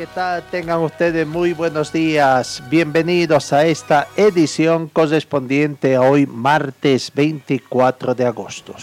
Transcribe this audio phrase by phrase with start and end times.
[0.00, 0.42] ¿qué tal?
[0.44, 2.62] Tengan ustedes muy buenos días.
[2.70, 8.74] Bienvenidos a esta edición correspondiente a hoy, martes 24 de agosto.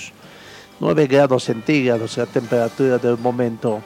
[0.80, 3.82] 9 grados centígrados la temperatura del momento.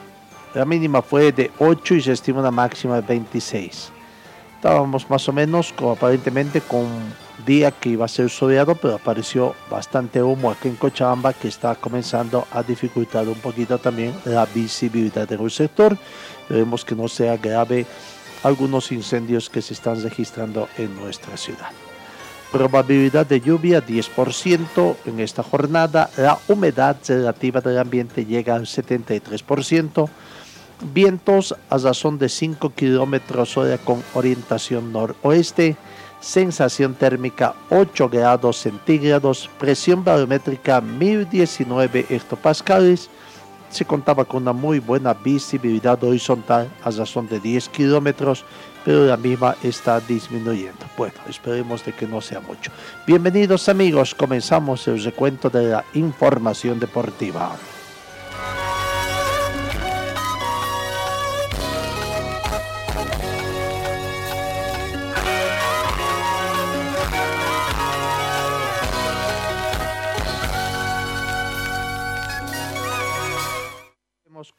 [0.52, 3.90] La mínima fue de 8 y se estima una máxima de 26.
[4.56, 7.14] Estábamos más o menos aparentemente con un
[7.46, 11.74] día que iba a ser soleado, pero apareció bastante humo aquí en Cochabamba que está
[11.76, 15.96] comenzando a dificultar un poquito también la visibilidad del sector.
[16.48, 17.86] Vemos que no sea grave
[18.42, 21.70] algunos incendios que se están registrando en nuestra ciudad.
[22.50, 26.10] Probabilidad de lluvia 10% en esta jornada.
[26.18, 30.08] La humedad relativa del ambiente llega al 73%.
[30.92, 35.76] Vientos a razón de 5 kilómetros hora con orientación noroeste.
[36.20, 39.48] Sensación térmica 8 grados centígrados.
[39.58, 43.08] Presión barométrica 1019 hectopascales.
[43.72, 48.44] Se contaba con una muy buena visibilidad horizontal a razón de 10 kilómetros,
[48.84, 50.84] pero la misma está disminuyendo.
[50.94, 52.70] Bueno, esperemos de que no sea mucho.
[53.06, 57.56] Bienvenidos amigos, comenzamos el recuento de la información deportiva.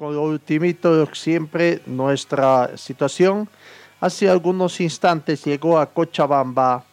[0.04, 3.48] Con lo ultimito, siempre nuestra situación.
[4.02, 6.84] Hace algunos instantes llegó a Cochabamba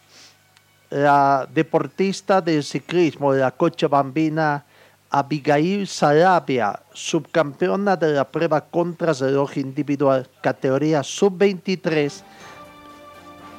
[0.89, 4.63] la deportista del ciclismo de la Cochabambina,
[5.09, 12.23] Abigail Sarabia, subcampeona de la prueba contra reloj individual, categoría sub-23,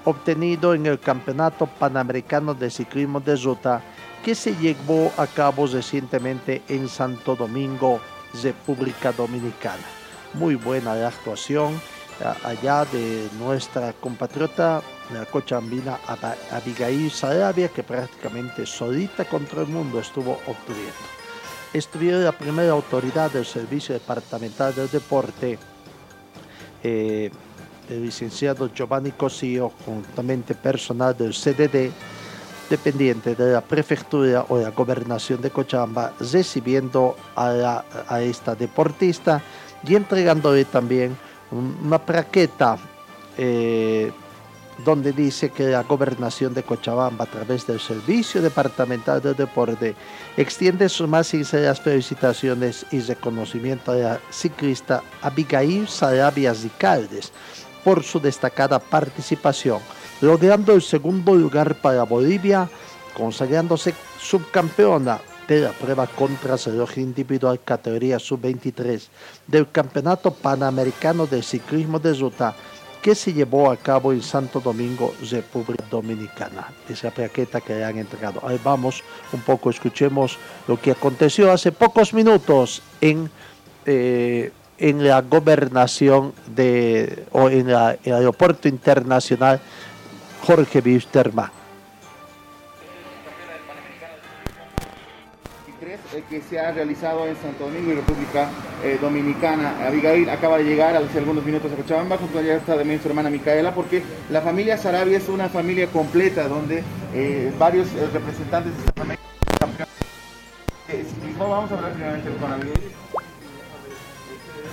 [0.06, 3.82] obtenido en el Campeonato Panamericano de Ciclismo de Ruta,
[4.24, 8.00] que se llevó a cabo recientemente en Santo Domingo,
[8.43, 9.82] República Dominicana.
[10.34, 11.81] Muy buena la actuación
[12.44, 14.82] allá de nuestra compatriota,
[15.12, 15.98] la cochabambina
[16.50, 20.93] Abigail Sarabia, que prácticamente solita contra el mundo estuvo obteniendo.
[21.72, 25.59] Estuvieron la primera autoridad del Servicio Departamental del Deporte,
[26.82, 27.31] eh,
[27.88, 31.91] el licenciado Giovanni Cosillo, juntamente personal del CDD,
[32.72, 37.84] dependiente de la prefectura o la gobernación de Cochabamba, recibiendo a, la,
[38.22, 39.43] esta deportista
[39.87, 41.15] y entregándole también
[41.50, 42.78] una plaqueta
[43.37, 44.11] eh,
[44.87, 49.94] donde dice que la gobernación de Cochabamba a través del Servicio Departamental de Deporte
[50.38, 57.32] extiende sus más sinceras felicitaciones y reconocimiento a la ciclista Abigail Sarabia Ricaldes
[57.84, 59.81] por su destacada participación,
[60.22, 62.69] logrando el segundo lugar para Bolivia,
[63.15, 69.09] consagrándose subcampeona de la prueba contra reloj individual categoría sub-23
[69.47, 72.55] del Campeonato Panamericano de Ciclismo de Ruta
[73.03, 76.69] que se llevó a cabo en Santo Domingo, República Dominicana.
[76.88, 78.41] Esa plaqueta que le han entregado.
[78.47, 80.38] Ahí vamos, un poco escuchemos
[80.69, 83.28] lo que aconteció hace pocos minutos en,
[83.87, 87.77] eh, en la gobernación de, o en el
[88.15, 89.61] aeropuerto internacional
[90.42, 91.50] Jorge Wisterman.
[96.28, 98.48] que se ha realizado en Santo Domingo y República
[98.84, 99.86] eh, Dominicana.
[99.86, 103.08] Abigail acaba de llegar hace algunos minutos a Cochabamba, junto a ella está también su
[103.08, 106.82] hermana Micaela, porque la familia Sarabia es una familia completa, donde
[107.14, 109.19] eh, varios eh, representantes de esta familia.
[111.38, 112.93] Vamos a hablar primeramente con Abigail.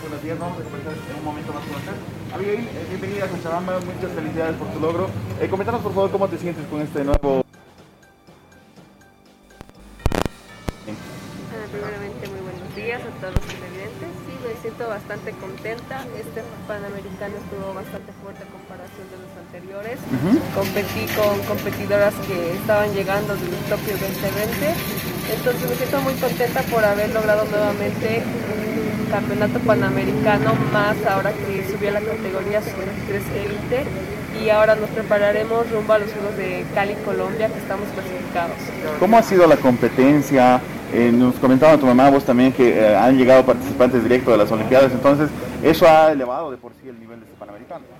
[0.09, 1.93] Buenos días, vamos a conversar en un momento más con usted.
[2.33, 5.05] Abigail, bienvenida a Cochabamba, muchas felicidades por tu logro.
[5.51, 7.45] coméntanos por favor cómo te sientes con este nuevo...
[11.69, 14.09] primeramente muy buenos días a todos los televidentes.
[14.25, 16.01] Sí, me siento bastante contenta.
[16.17, 20.01] Este Panamericano estuvo bastante fuerte a comparación de los anteriores.
[20.57, 24.73] Competí con competidoras que estaban llegando del Tokio 2020.
[25.37, 31.65] Entonces me siento muy contenta por haber logrado nuevamente un campeonato panamericano más ahora que
[31.69, 32.73] subí a la categoría sub
[33.07, 33.85] 3 élite
[34.43, 38.55] y ahora nos prepararemos rumbo a los Juegos de Cali, Colombia, que estamos clasificados.
[38.99, 40.61] ¿Cómo ha sido la competencia?
[40.93, 44.51] Eh, nos comentaba tu mamá, vos también, que eh, han llegado participantes directos de las
[44.51, 45.29] Olimpiadas, entonces
[45.61, 47.98] eso ha elevado de por sí el nivel de este Panamericano.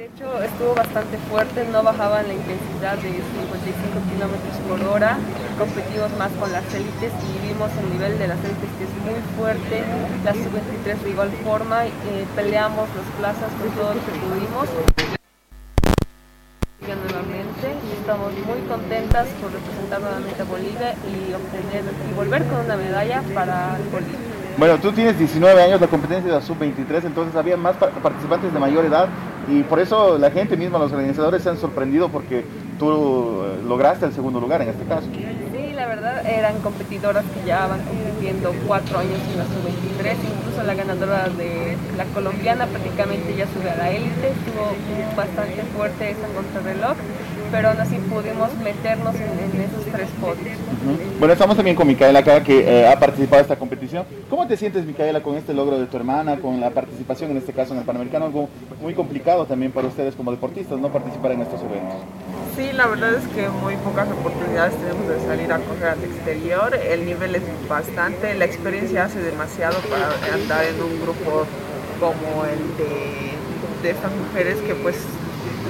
[0.00, 5.18] De hecho estuvo bastante fuerte, no bajaban la intensidad de 55 kilómetros por hora,
[5.58, 9.20] competimos más con las élites y vimos el nivel de las élites que es muy
[9.36, 9.84] fuerte,
[10.24, 14.68] la sub-23 de igual forma, eh, peleamos las plazas con todo lo que pudimos.
[18.00, 23.22] Estamos muy contentas por representar nuevamente a Bolivia y obtener y volver con una medalla
[23.34, 24.18] para Bolivia.
[24.56, 28.58] Bueno, tú tienes 19 años, la competencia de la sub-23, entonces había más participantes de
[28.58, 29.10] mayor edad
[29.48, 32.44] y por eso la gente misma, los organizadores se han sorprendido porque
[32.78, 35.06] tú eh, lograste el segundo lugar en este caso.
[35.12, 40.62] Sí, la verdad eran competidoras que ya van compitiendo cuatro años en la sub-23, incluso
[40.62, 44.72] la ganadora de la colombiana prácticamente ya sube a la élite, estuvo
[45.16, 46.96] bastante fuerte esa contrarreloj
[47.50, 50.56] pero aún así pudimos meternos en, esos tres podios.
[51.18, 54.04] Bueno, estamos también con Micaela acá que eh, ha participado en esta competición.
[54.28, 57.52] ¿Cómo te sientes, Micaela, con este logro de tu hermana, con la participación en este
[57.52, 58.26] caso en el Panamericano?
[58.26, 58.48] Algo
[58.80, 60.90] muy complicado también para ustedes como deportistas, ¿no?
[60.90, 61.98] Participar en estos eventos.
[62.56, 66.74] Sí, la verdad es que muy pocas oportunidades tenemos de salir a correr al exterior.
[66.74, 71.46] El nivel es bastante, la experiencia hace demasiado para andar en un grupo
[71.98, 74.96] como el de, de estas mujeres que pues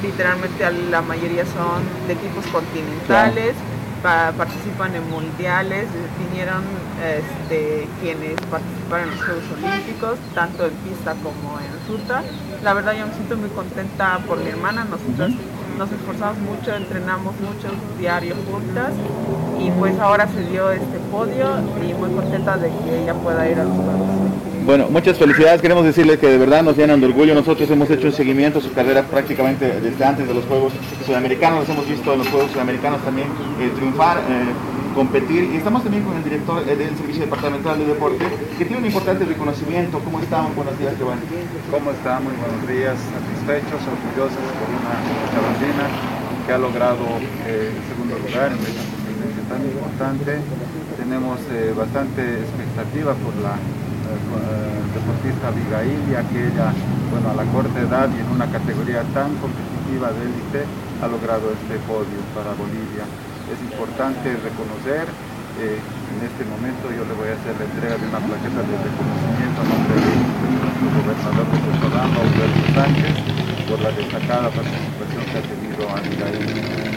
[0.03, 3.55] literalmente la mayoría son de equipos continentales,
[4.03, 5.87] participan en mundiales,
[6.19, 6.63] vinieron
[7.01, 12.23] este, quienes participaron en los Juegos Olímpicos, tanto en pista como en ruta.
[12.63, 15.33] La verdad yo me siento muy contenta por mi hermana, nosotros
[15.81, 17.69] nos esforzamos mucho, entrenamos mucho
[17.99, 18.93] diario juntas
[19.59, 23.59] y pues ahora se dio este podio y muy contenta de que ella pueda ir
[23.59, 24.09] a los Juegos.
[24.67, 25.63] Bueno, muchas felicidades.
[25.63, 27.35] Queremos decirles que de verdad nos llenan de orgullo.
[27.35, 30.75] Nosotros hemos hecho un seguimiento a su carrera prácticamente desde antes de los Juegos
[31.07, 31.61] Sudamericanos.
[31.61, 33.29] Los hemos visto en los Juegos Sudamericanos también
[33.59, 34.53] eh, triunfar, eh,
[34.95, 35.45] competir.
[35.53, 38.25] Y estamos también con el director eh, del Servicio Departamental de Deporte,
[38.59, 39.99] que tiene un importante reconocimiento.
[40.01, 40.55] ¿Cómo estamos?
[40.55, 41.23] Buenos días, Giovanni.
[41.71, 42.21] ¿Cómo está?
[42.21, 42.97] Muy buenos días.
[42.99, 44.95] Satisfechos, orgullosos por una
[45.33, 45.87] chabacina
[46.47, 47.07] que ha logrado
[47.47, 50.33] el segundo lugar en esta competencia tan importante.
[50.99, 51.39] Tenemos
[51.77, 53.55] bastante expectativa por la
[54.95, 56.01] deportista Abigail,
[56.31, 56.75] que ella,
[57.11, 60.67] bueno, a la corta edad y en una categoría tan competitiva de élite,
[61.03, 63.07] ha logrado este podio para Bolivia.
[63.51, 65.11] Es importante reconocer,
[65.59, 68.75] eh, en este momento yo le voy a hacer la entrega de una plaqueta de
[68.79, 73.15] reconocimiento a nombre de nuestro gobernador de Cochabamba, Humberto Sánchez,
[73.67, 75.81] por la destacada participación que ha tenido.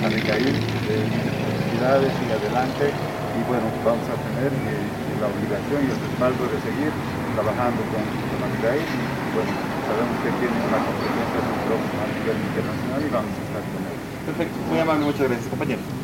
[0.04, 0.54] Abigail,
[0.90, 4.52] eh, felicidades y adelante, y bueno, vamos a tener...
[4.54, 6.92] Eh, la obligación y el respaldo de seguir
[7.32, 9.52] trabajando con, con y bueno,
[9.88, 13.98] sabemos que tiene una competencia a nivel internacional y vamos a estar con él.
[14.28, 16.03] Perfecto, muy amable, muchas gracias compañero.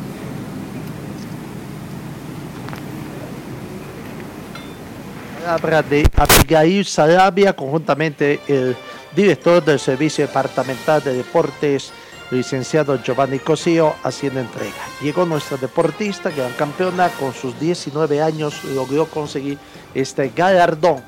[5.40, 8.76] Palabra de Abigail Sarabia, conjuntamente el
[9.16, 11.92] director del Servicio Departamental de Deportes
[12.30, 14.84] licenciado Giovanni Cosío haciendo entrega.
[15.00, 19.56] Llegó nuestra deportista, gran campeona, con sus 19 años logró conseguir
[19.94, 21.02] este galardón,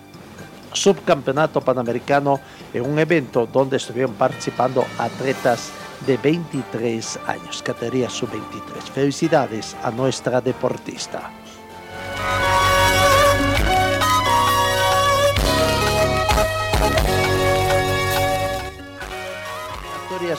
[0.73, 2.41] subcampeonato panamericano,
[2.73, 5.71] en un evento donde estuvieron participando atletas
[6.07, 8.91] de 23 años, categoría sub-23.
[8.95, 11.31] Felicidades a nuestra deportista.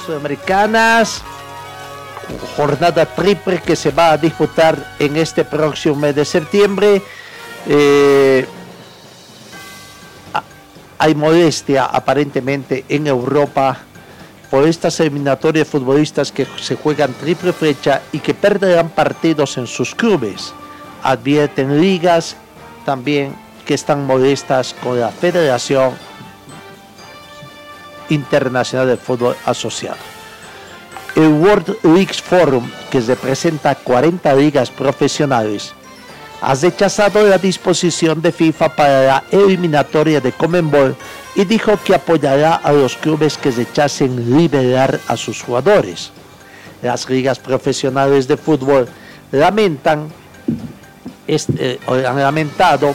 [0.06, 1.22] Sudamericanas,
[2.56, 7.02] jornada triple que se va a disputar en este próximo mes de septiembre.
[7.68, 8.48] Eh,
[10.98, 13.78] hay modestia aparentemente en Europa
[14.50, 19.94] por estas eliminatorias futbolistas que se juegan triple fecha y que perderán partidos en sus
[19.94, 20.54] clubes.
[21.04, 22.38] Advierten ligas
[22.86, 23.36] también
[23.66, 25.94] que están modestas con la federación
[28.10, 29.98] Internacional de Fútbol Asociado.
[31.16, 35.74] El World Leagues Forum, que representa 40 ligas profesionales,
[36.42, 40.96] ha rechazado la disposición de FIFA para la eliminatoria de Comenbol
[41.36, 46.12] y dijo que apoyará a los clubes que rechacen liberar a sus jugadores.
[46.82, 48.90] Las ligas profesionales de fútbol
[49.32, 50.10] lamentan,
[51.26, 52.94] este, han lamentado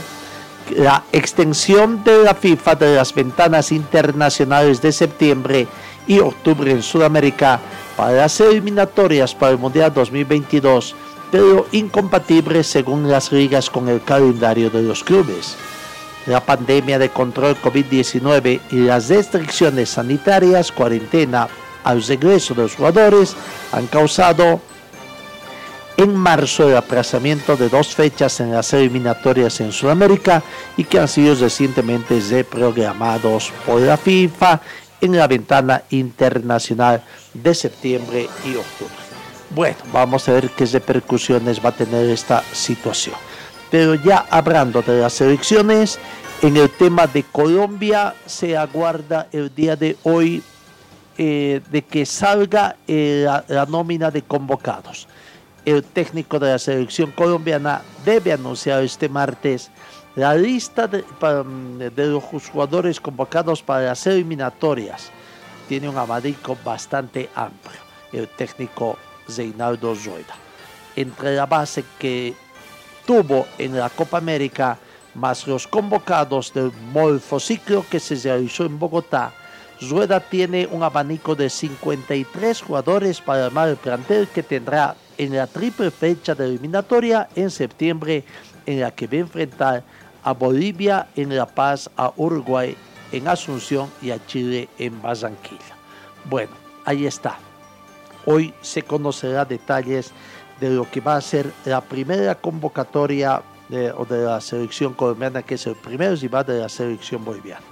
[0.76, 5.66] la extensión de la FIFA de las ventanas internacionales de septiembre
[6.06, 7.60] y octubre en Sudamérica
[7.96, 10.94] para las eliminatorias para el Mundial 2022,
[11.30, 15.56] pero incompatible según las ligas con el calendario de los clubes.
[16.26, 21.48] La pandemia de control COVID-19 y las restricciones sanitarias, cuarentena
[21.84, 23.34] al regreso de los jugadores
[23.72, 24.60] han causado
[25.98, 30.44] en marzo el aplazamiento de dos fechas en las eliminatorias en Sudamérica
[30.76, 34.60] y que han sido recientemente reprogramados por la FIFA
[35.00, 37.02] en la ventana internacional
[37.34, 38.94] de septiembre y octubre.
[39.50, 43.16] Bueno, vamos a ver qué repercusiones va a tener esta situación.
[43.68, 45.98] Pero ya hablando de las elecciones,
[46.42, 50.44] en el tema de Colombia se aguarda el día de hoy
[51.20, 55.08] eh, de que salga eh, la, nómina de convocados.
[55.64, 59.70] El técnico de la selección colombiana debe anunciar este martes
[60.18, 61.04] la lista de,
[61.96, 65.10] los jugadores convocados para las eliminatorias.
[65.68, 67.78] Tiene un abanico bastante amplio.
[68.12, 68.98] El técnico
[69.28, 70.34] Reinaldo Rueda.
[70.96, 72.34] Entre la base que
[73.06, 74.76] tuvo en la Copa América,
[75.14, 79.32] más los convocados del Morfociclo que se realizó en Bogotá,
[79.80, 85.46] Rueda tiene un abanico de 53 jugadores para armar el plantel que tendrá en la
[85.46, 88.24] triple fecha de eliminatoria en septiembre,
[88.64, 89.82] en la que va a enfrentar
[90.22, 92.76] a Bolivia en La Paz, a Uruguay
[93.12, 95.76] en Asunción y a Chile en Barranquilla.
[96.24, 96.52] Bueno,
[96.84, 97.38] ahí está.
[98.26, 100.12] Hoy se conocerá detalles
[100.60, 105.66] de lo que va a ser la primera convocatoria de, la selección colombiana, que es
[105.66, 107.64] el primer rival de la selección boliviana.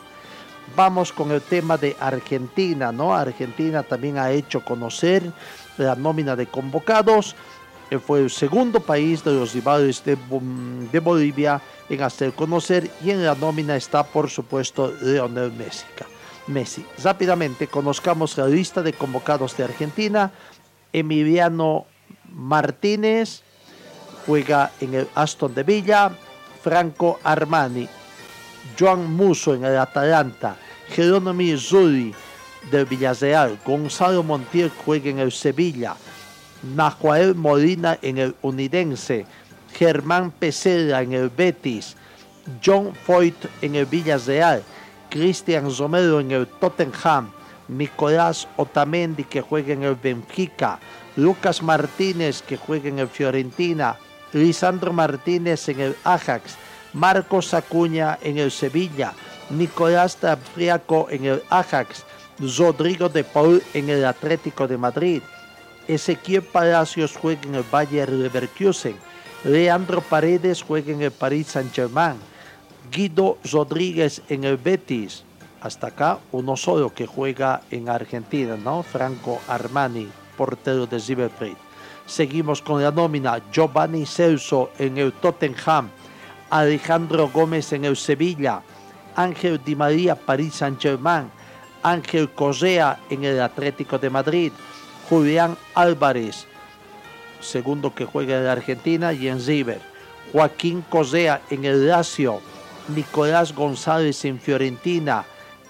[0.75, 3.15] Vamos con el tema de Argentina, ¿no?
[3.15, 5.33] Argentina también ha hecho conocer
[5.78, 7.35] la nómina de convocados.
[8.04, 10.16] Fue el segundo país de los rivales de,
[10.90, 15.85] de Bolivia en hacer conocer y en la nómina está, por supuesto, Leonel Messi.
[16.49, 16.85] Messi.
[17.02, 20.33] Rápidamente conozcamos la lista de convocados de Argentina.
[20.92, 21.87] Emiliano
[22.33, 23.42] Martínez
[24.26, 26.11] juega en el Aston de Villa.
[26.62, 27.88] Franco Armani.
[28.78, 30.56] Joan Muso en el Atalanta.
[30.88, 32.12] Jerónimo Zuri
[32.70, 33.58] del Villarreal.
[33.64, 35.96] Gonzalo Montiel juega en el Sevilla.
[36.75, 39.26] Nahuel Molina en el Unidense.
[39.73, 41.96] Germán Pesera en el Betis.
[42.64, 44.62] John Foyt en el Villarreal.
[45.11, 47.30] Cristian Romero en el Tottenham,
[47.68, 50.78] Nicolás Otamendi que juega en el Benfica,
[51.16, 53.96] Lucas Martínez que juega en el Fiorentina,
[54.32, 56.56] Lisandro Martínez en el Ajax,
[56.92, 59.14] Marcos Acuña en el Sevilla,
[59.50, 62.04] Nicolás Tabriaco en el Ajax,
[62.38, 65.23] Rodrigo de Paul en el Atlético de Madrid,
[65.88, 68.97] Ezequiel Palacios juega en el Bayer Leverkusen,
[69.45, 72.16] Leandro Paredes juega en el Paris Saint-Germain,
[72.90, 75.25] Guido Rodríguez en el Betis.
[75.61, 78.83] Hasta acá uno solo que juega en Argentina, ¿no?
[78.83, 81.31] Franco Armani, portero de River.
[82.07, 83.40] Seguimos con la nómina.
[83.50, 85.90] Giovanni Celso en el Tottenham.
[86.50, 88.62] Alejandro Gómez en el Sevilla.
[89.16, 91.31] Ángel Di María, París Saint-Germain.
[91.87, 94.52] Ángel Correa en el Atlético de Madrid.
[95.09, 96.47] Julián Álvarez,
[97.40, 99.81] segundo que juega en Argentina y en River.
[100.33, 102.40] Joaquín Correa en el Lazio.
[102.88, 105.25] Nicolás González en Fiorentina,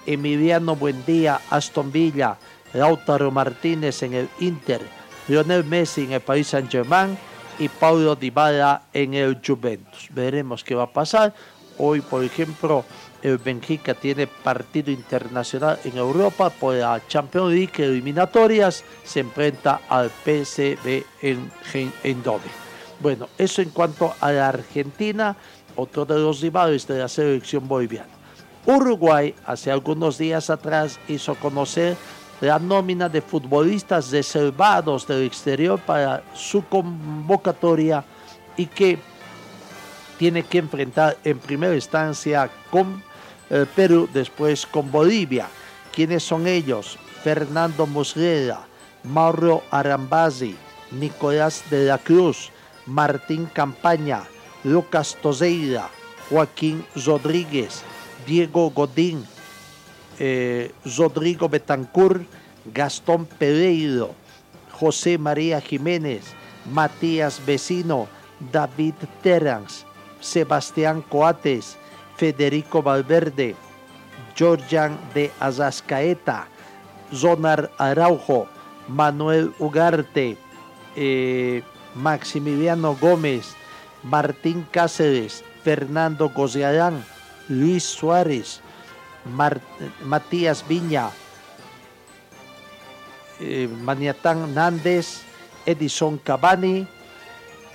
[0.07, 2.39] Emiliano Buendía, Aston Villa,
[2.73, 4.81] Lautaro Martínez en el Inter,
[5.29, 7.17] Lionel Messi en el Paris Saint-Germain
[7.59, 10.09] y Paulo Dybala en el Juventus.
[10.11, 11.35] Veremos qué va a pasar.
[11.79, 12.85] Hoy, por ejemplo,
[13.27, 18.85] el Benfica tiene partido internacional en Europa por la Champions League eliminatorias.
[19.03, 21.51] Se enfrenta al PSV en,
[22.05, 22.23] en
[23.01, 25.37] Bueno, eso en cuanto a la Argentina
[25.75, 28.13] otro de los rivales de la selección boliviana.
[28.65, 31.97] Uruguay, hace algunos días atrás, hizo conocer
[32.41, 38.05] la nómina de futbolistas reservados del exterior para su convocatoria
[38.57, 39.01] y que
[40.17, 43.03] tiene que enfrentar en primera instancia con
[43.51, 45.49] eh, Perú, después con Bolivia.
[45.95, 46.99] ¿Quiénes son ellos?
[47.23, 48.67] Fernando Muslera,
[49.03, 50.57] Mauro Arambazi,
[50.93, 52.51] Nicolás de la Cruz,
[52.87, 54.23] Martín Campaña,
[54.65, 55.91] Lucas Tozeira,
[56.29, 57.83] Joaquín Rodríguez,
[58.27, 59.25] Diego Godín,
[60.19, 62.27] eh, Rodrigo Betancourt,
[62.73, 64.15] Gastón Pereiro,
[64.73, 66.25] José María Jiménez,
[66.73, 68.09] Matías Vecino,
[68.53, 69.87] David Terans,
[70.21, 71.77] Sebastián Coates,
[72.17, 73.55] Federico Valverde,
[74.35, 76.49] Georgian de Azascaeta,
[77.13, 78.49] Zonar Araujo,
[78.89, 80.37] Manuel Ugarte,
[80.97, 81.63] eh,
[81.95, 83.55] Maximiliano Gómez,
[84.03, 87.05] Martín Cáceres, Fernando Goziarán,
[87.49, 88.61] Luis Suárez,
[90.05, 91.11] Matías Viña,
[93.41, 95.23] eh, Maniatán Nández,
[95.65, 96.87] Edison Cabani,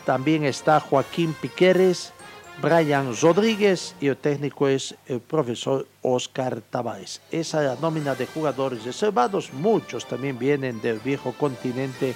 [0.06, 2.14] también está Joaquín Piqueres,
[2.62, 7.20] Brian Rodríguez y el técnico es el profesor Oscar Tavares.
[7.32, 12.14] Esa es la nómina de jugadores reservados, muchos también vienen del viejo continente,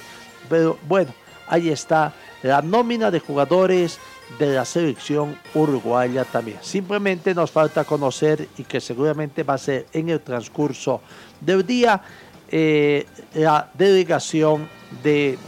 [0.48, 1.12] pero bueno,
[1.48, 2.12] ahí está
[2.44, 3.98] la nómina de jugadores
[4.38, 6.58] de la selección uruguaya también.
[6.60, 11.00] Simplemente nos falta conocer y que seguramente va a ser en el transcurso
[11.40, 12.00] del día
[12.48, 14.68] eh, la delegación
[15.02, 15.38] de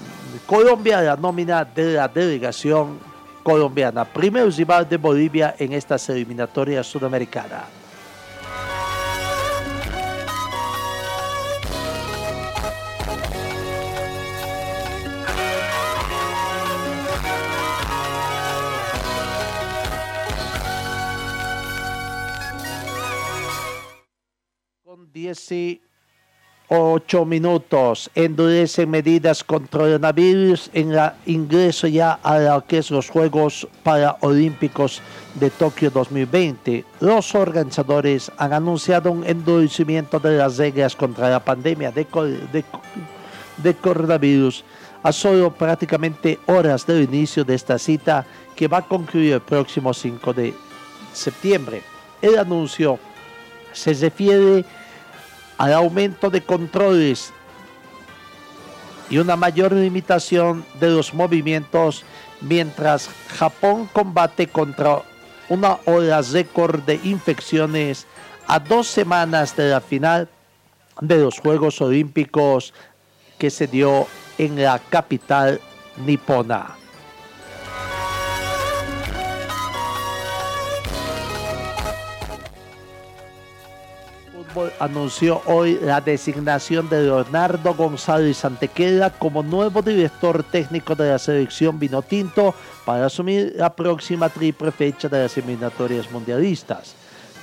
[0.44, 3.07] Colombia, la nómina de la delegación
[3.48, 4.04] colombiana.
[4.04, 7.64] Primer rival de Bolivia en estas eliminatorias sudamericanas.
[24.82, 25.10] Con
[26.68, 28.10] 18 minutos.
[28.14, 33.66] Endurecen medidas contra el coronavirus en el ingreso ya a lo que es los Juegos
[33.82, 35.00] Paralímpicos
[35.34, 36.84] de Tokio 2020.
[37.00, 42.06] Los organizadores han anunciado un endurecimiento de las reglas contra la pandemia de,
[42.52, 42.64] de,
[43.56, 44.62] de coronavirus
[45.02, 49.94] a solo prácticamente horas del inicio de esta cita que va a concluir el próximo
[49.94, 50.52] 5 de
[51.14, 51.82] septiembre.
[52.20, 52.98] El anuncio
[53.72, 54.64] se refiere
[55.58, 57.32] al aumento de controles
[59.10, 62.04] y una mayor limitación de los movimientos
[62.40, 65.02] mientras Japón combate contra
[65.48, 68.06] una ola récord de infecciones
[68.46, 70.28] a dos semanas de la final
[71.00, 72.72] de los Juegos Olímpicos
[73.38, 75.60] que se dio en la capital
[76.04, 76.77] nipona.
[84.78, 91.78] Anunció hoy la designación de Leonardo González Antequera como nuevo director técnico de la selección
[91.78, 96.94] Vinotinto para asumir la próxima triple fecha de las eliminatorias mundialistas.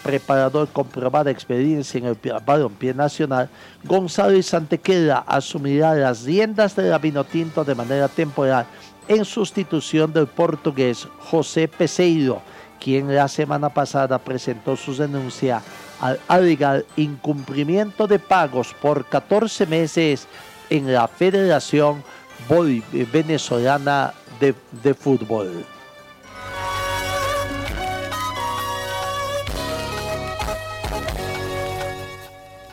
[0.03, 3.49] Preparador con probada experiencia en el balompié nacional,
[3.83, 8.65] González Antequera asumirá las riendas de la Vinotinto de manera temporal
[9.07, 12.41] en sustitución del portugués José Peseiro,
[12.79, 15.61] quien la semana pasada presentó su denuncia
[16.05, 20.27] al alegar incumplimiento de pagos por 14 meses
[20.69, 22.03] en la Federación
[23.11, 25.65] Venezolana de, de Fútbol.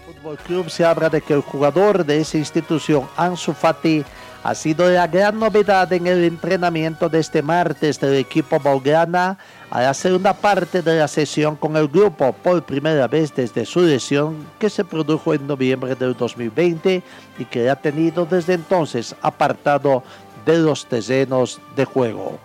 [0.07, 4.05] Fútbol Club se habla de que el jugador de esa institución, Ansu Fati,
[4.45, 9.39] ha sido la gran novedad en el entrenamiento de este martes del equipo Bolgrana
[9.71, 13.83] a la segunda parte de la sesión con el grupo por primera vez desde su
[13.83, 17.03] lesión que se produjo en noviembre del 2020
[17.39, 20.03] y que ha tenido desde entonces apartado
[20.45, 22.39] de los terrenos de juego.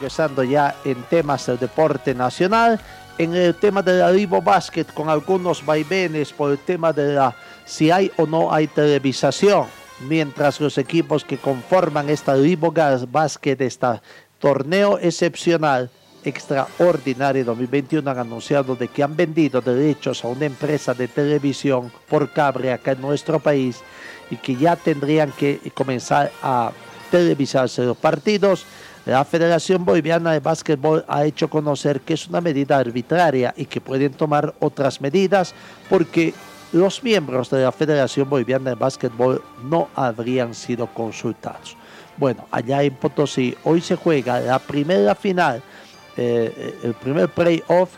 [0.00, 2.80] Ingresando ya en temas del deporte nacional,
[3.18, 7.36] en el tema de la Rivo Basket con algunos vaivenes por el tema de la
[7.66, 9.66] si hay o no hay televisación,
[10.08, 14.00] mientras los equipos que conforman esta Rivo Basket, este
[14.38, 15.90] torneo excepcional
[16.24, 22.32] extraordinario 2021 han anunciado de que han vendido derechos a una empresa de televisión por
[22.32, 23.82] cable acá en nuestro país
[24.30, 26.72] y que ya tendrían que comenzar a
[27.10, 28.64] televisarse los partidos
[29.06, 33.80] la Federación Boliviana de Básquetbol ha hecho conocer que es una medida arbitraria y que
[33.80, 35.54] pueden tomar otras medidas
[35.88, 36.34] porque
[36.72, 41.76] los miembros de la Federación Boliviana de Básquetbol no habrían sido consultados.
[42.16, 45.62] Bueno, allá en Potosí hoy se juega la primera final,
[46.16, 47.90] eh, el primer playoff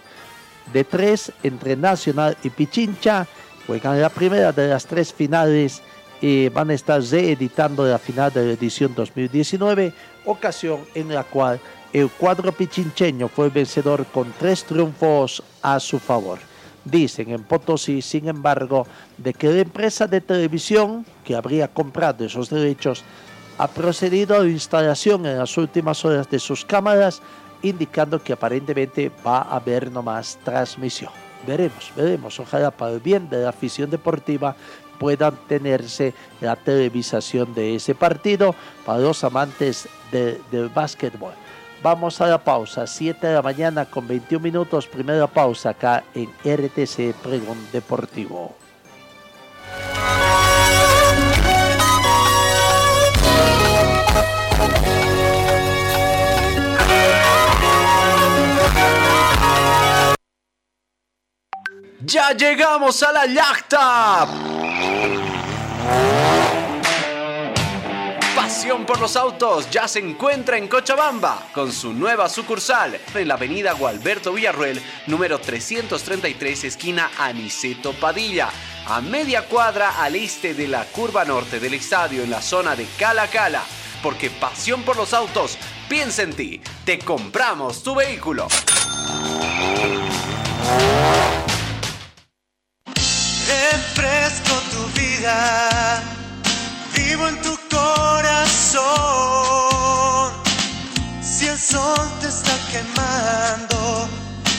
[0.72, 3.26] de tres entre Nacional y Pichincha.
[3.66, 5.82] Juegan la primera de las tres finales
[6.20, 9.92] y van a estar reeditando la final de la edición 2019
[10.24, 11.60] ocasión en la cual
[11.92, 16.38] el cuadro pichincheño fue vencedor con tres triunfos a su favor.
[16.84, 18.86] Dicen en Potosí, sin embargo,
[19.18, 23.04] de que la empresa de televisión que habría comprado esos derechos
[23.58, 27.22] ha procedido a la instalación en las últimas horas de sus cámaras,
[27.62, 31.12] indicando que aparentemente va a haber nomás transmisión.
[31.46, 34.56] Veremos, veremos, ojalá para el bien de la afición deportiva
[35.02, 38.54] puedan tenerse la televisación de ese partido
[38.86, 41.32] para los amantes del básquetbol.
[41.82, 46.30] Vamos a la pausa, 7 de la mañana con 21 minutos, primera pausa acá en
[46.44, 48.54] RTC Pregón Deportivo.
[62.04, 64.26] Ya llegamos a la yachta
[68.34, 73.34] Pasión por los autos ya se encuentra en Cochabamba con su nueva sucursal en la
[73.34, 78.48] avenida Gualberto Villarruel, número 333, esquina Aniceto Padilla,
[78.86, 82.86] a media cuadra al este de la curva norte del estadio en la zona de
[82.98, 83.62] Cala Cala.
[84.02, 85.56] Porque Pasión por los autos
[85.88, 88.48] piensa en ti, te compramos tu vehículo.
[96.94, 98.82] Vivo en tu corazón.
[101.22, 104.08] Si el sol te está quemando,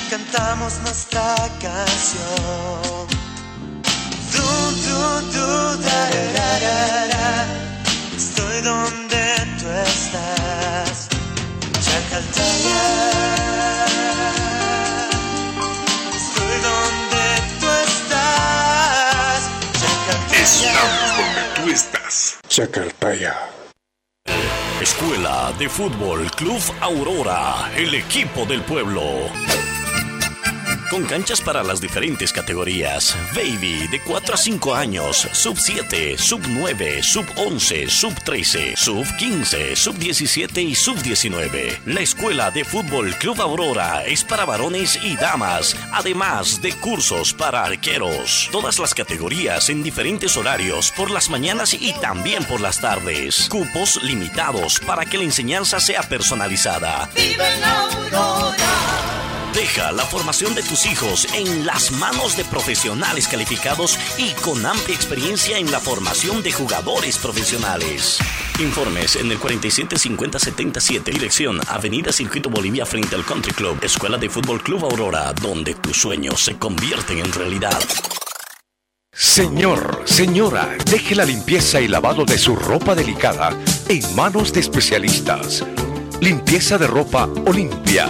[0.10, 3.08] cantamos nuestra canción.
[4.32, 4.42] Du,
[4.86, 5.00] du,
[5.34, 5.48] du,
[5.84, 6.02] da,
[6.38, 7.46] da, da, da.
[8.16, 9.24] Estoy donde
[9.60, 11.10] tú estás,
[11.82, 13.43] Chacaltaya.
[20.64, 21.18] Chacaltaya.
[21.18, 22.40] donde tú estás.
[22.48, 23.36] Chacartaya.
[24.82, 29.02] Escuela de Fútbol Club Aurora, el equipo del pueblo.
[30.94, 33.18] Con canchas para las diferentes categorías.
[33.34, 39.04] Baby de 4 a 5 años, sub 7, sub 9, sub 11, sub 13, sub
[39.18, 41.82] 15, sub 17 y sub 19.
[41.88, 47.64] La Escuela de Fútbol Club Aurora es para varones y damas, además de cursos para
[47.64, 48.50] arqueros.
[48.52, 53.50] Todas las categorías en diferentes horarios por las mañanas y también por las tardes.
[53.50, 57.10] Cupos limitados para que la enseñanza sea personalizada.
[59.54, 64.96] Deja la formación de tus hijos en las manos de profesionales calificados y con amplia
[64.96, 68.18] experiencia en la formación de jugadores profesionales.
[68.60, 74.64] Informes en el 475077, dirección Avenida Circuito Bolivia frente al Country Club, Escuela de Fútbol
[74.64, 77.80] Club Aurora, donde tus sueños se convierten en realidad.
[79.12, 83.56] Señor, señora, deje la limpieza y lavado de su ropa delicada
[83.88, 85.64] en manos de especialistas.
[86.20, 88.10] Limpieza de ropa Olimpia.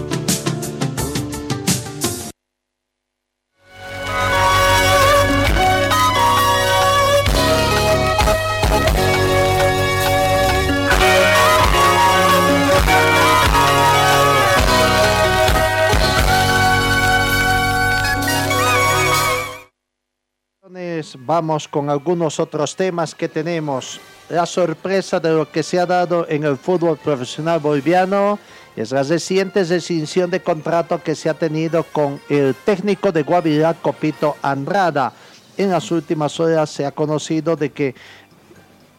[21.31, 24.01] Vamos con algunos otros temas que tenemos.
[24.27, 28.37] La sorpresa de lo que se ha dado en el fútbol profesional boliviano
[28.75, 33.75] es la reciente rescisión de contrato que se ha tenido con el técnico de Guavirá,
[33.75, 35.13] Copito Andrada.
[35.55, 37.95] En las últimas horas se ha conocido de que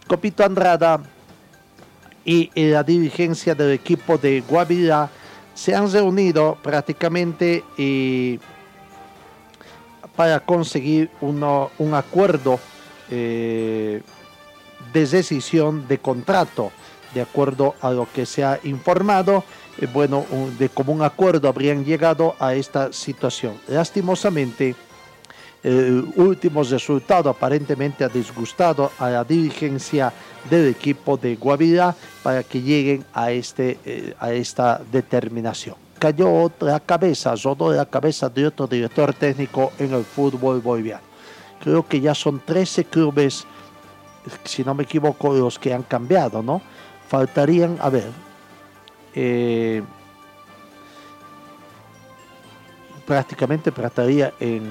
[0.08, 1.02] Copito Andrada
[2.24, 5.10] y la dirigencia del equipo de Guavirá
[5.52, 8.40] se han reunido prácticamente y
[10.16, 12.58] para conseguir uno- un acuerdo
[13.10, 14.00] eh,
[14.92, 16.72] de decisión de contrato,
[17.14, 19.44] de acuerdo a lo que se ha informado,
[19.78, 20.24] eh, bueno,
[20.58, 23.54] de común acuerdo habrían llegado a esta situación.
[23.68, 24.74] Lastimosamente,
[25.62, 30.12] el último resultado aparentemente ha disgustado a la dirigencia
[30.50, 35.76] del equipo de Guavirá para que lleguen a, este, eh, a esta determinación.
[36.02, 41.04] Cayó otra cabeza, rodó la cabeza de otro director técnico en el fútbol boliviano.
[41.62, 43.46] Creo que ya son 13 clubes,
[44.42, 46.60] si no me equivoco, los que han cambiado, ¿no?
[47.06, 48.10] Faltarían, a ver,
[49.14, 49.80] eh,
[53.06, 54.64] prácticamente trataría en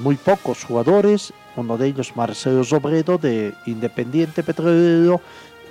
[0.00, 5.20] muy pocos jugadores, uno de ellos Marcelo Sobredo de Independiente Petrolero,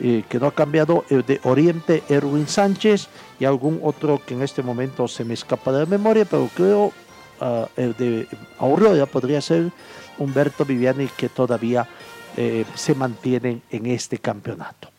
[0.02, 3.08] eh, que no ha cambiado, el de Oriente Erwin Sánchez
[3.40, 6.92] y algún otro que en este momento se me escapa de la memoria, pero creo
[7.40, 8.28] ah, el de
[8.60, 9.72] Aurora podría ser
[10.18, 11.88] Humberto Viviani que todavía
[12.38, 14.90] eh, se mantienen en este campeonato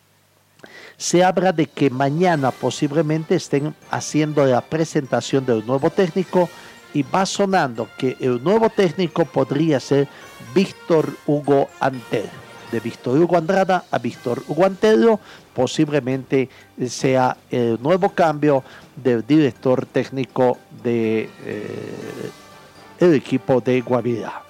[0.97, 6.49] se habla de que mañana posiblemente estén haciendo la presentación del nuevo técnico
[6.93, 10.07] y va sonando que el nuevo técnico podría ser
[10.53, 12.44] Víctor Hugo Antero.
[12.75, 14.65] De Víctor Hugo Andrada a Víctor Hugo
[15.53, 16.49] posiblemente
[16.89, 18.65] sea el nuevo cambio
[19.01, 22.31] del director técnico de eh,
[22.99, 24.44] equipo de Guavirá.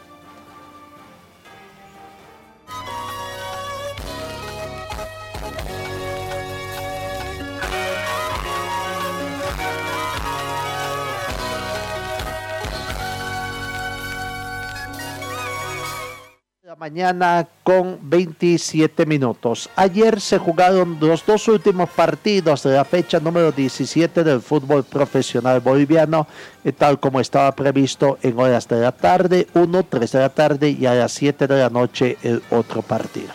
[16.78, 19.70] Mañana con 27 minutos.
[19.76, 25.62] Ayer se jugaron los dos últimos partidos de la fecha número 17 del fútbol profesional
[25.62, 26.28] boliviano,
[26.64, 30.70] eh, tal como estaba previsto en horas de la tarde, 1, 3 de la tarde
[30.70, 33.30] y a las 7 de la noche el otro partido.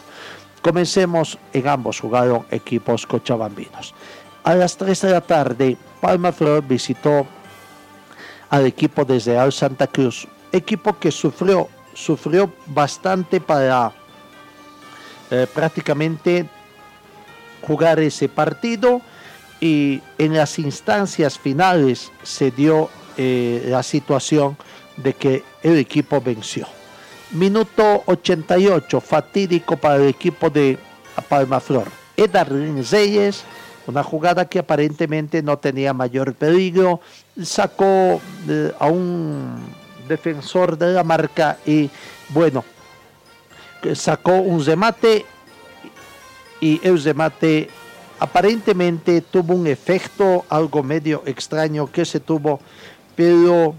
[0.61, 3.95] Comencemos, en ambos jugaron equipos cochabambinos.
[4.45, 7.27] A las 3 de la tarde, Palma Flor visitó
[8.51, 13.93] al equipo desde Al Santa Cruz, equipo que sufrió sufrió bastante para
[15.31, 16.47] eh, prácticamente
[17.63, 19.01] jugar ese partido
[19.61, 24.57] y en las instancias finales se dio eh, la situación
[24.97, 26.67] de que el equipo venció.
[27.33, 30.79] Minuto 88, fatídico para el equipo de
[31.29, 31.89] Palmaflor.
[32.17, 33.45] Edarlin Reyes,
[33.87, 37.01] una jugada que aparentemente no tenía mayor peligro,
[37.43, 39.80] sacó eh, a un
[40.11, 41.89] defensor de la marca y
[42.29, 42.65] bueno,
[43.95, 45.25] sacó un remate
[46.61, 47.71] y el remate
[48.19, 52.61] aparentemente tuvo un efecto algo medio extraño que se tuvo,
[53.17, 53.75] pero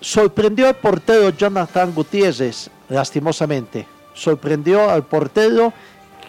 [0.00, 3.86] sorprendió al portero Jonathan Gutiérrez, lastimosamente.
[4.14, 5.72] Sorprendió al portero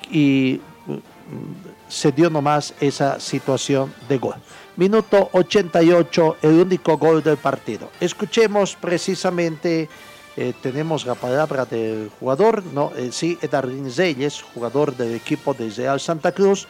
[0.09, 4.35] y mm, se dio nomás esa situación de gol.
[4.75, 7.89] Minuto 88, el único gol del partido.
[7.99, 9.87] Escuchemos precisamente,
[10.35, 12.91] eh, tenemos la palabra del jugador, ¿no?
[12.97, 16.67] Eh, sí, Edarín Reyes, jugador del equipo de Real Santa Cruz,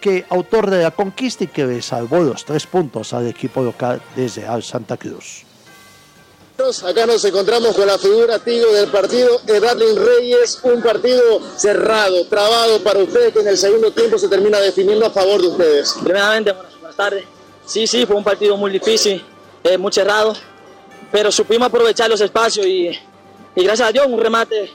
[0.00, 4.02] que autor de la conquista y que le salvó los tres puntos al equipo local
[4.16, 5.44] de Real Santa Cruz.
[6.84, 12.82] Acá nos encontramos con la figura Tigo del partido, Edarlin Reyes, un partido cerrado, trabado
[12.82, 15.94] para ustedes que en el segundo tiempo se termina definiendo a favor de ustedes.
[16.02, 17.35] Primeramente, buenas tardes.
[17.66, 19.22] Sí, sí, fue un partido muy difícil,
[19.64, 20.34] eh, muy cerrado,
[21.10, 22.96] pero supimos aprovechar los espacios y,
[23.56, 24.70] gracias a Dios un remate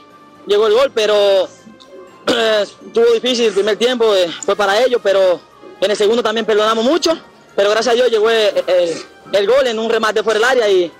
[0.46, 1.14] llegó el gol, pero
[2.26, 5.40] eh, estuvo difícil el primer tiempo, eh, fue para ellos, pero
[5.80, 7.18] en el segundo también perdonamos mucho,
[7.56, 10.92] pero gracias a Dios llegó el, gol en un remate fuera del área y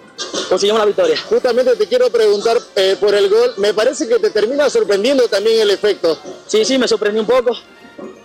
[0.48, 1.18] conseguimos la victoria.
[1.28, 2.56] Justamente te quiero preguntar
[2.98, 6.18] por el gol, me parece que te termina sorprendiendo también el efecto.
[6.46, 7.54] Sí, sí, me sorprendió un poco,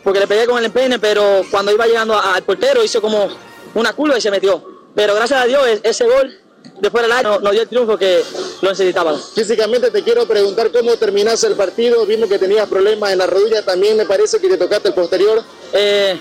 [0.03, 3.29] porque le pegué con el empeine, pero cuando iba llegando al portero hizo como
[3.77, 4.61] una curva y se metió.
[4.95, 6.35] Pero gracias a Dios ese gol
[6.79, 8.23] de fuera del año nos dio el triunfo que
[8.61, 9.31] lo necesitábamos.
[9.35, 12.05] Físicamente te quiero preguntar cómo terminaste el partido.
[12.05, 15.43] Vimos que tenías problemas en la rodilla, también me parece que te tocaste el posterior.
[15.73, 16.19] Eh,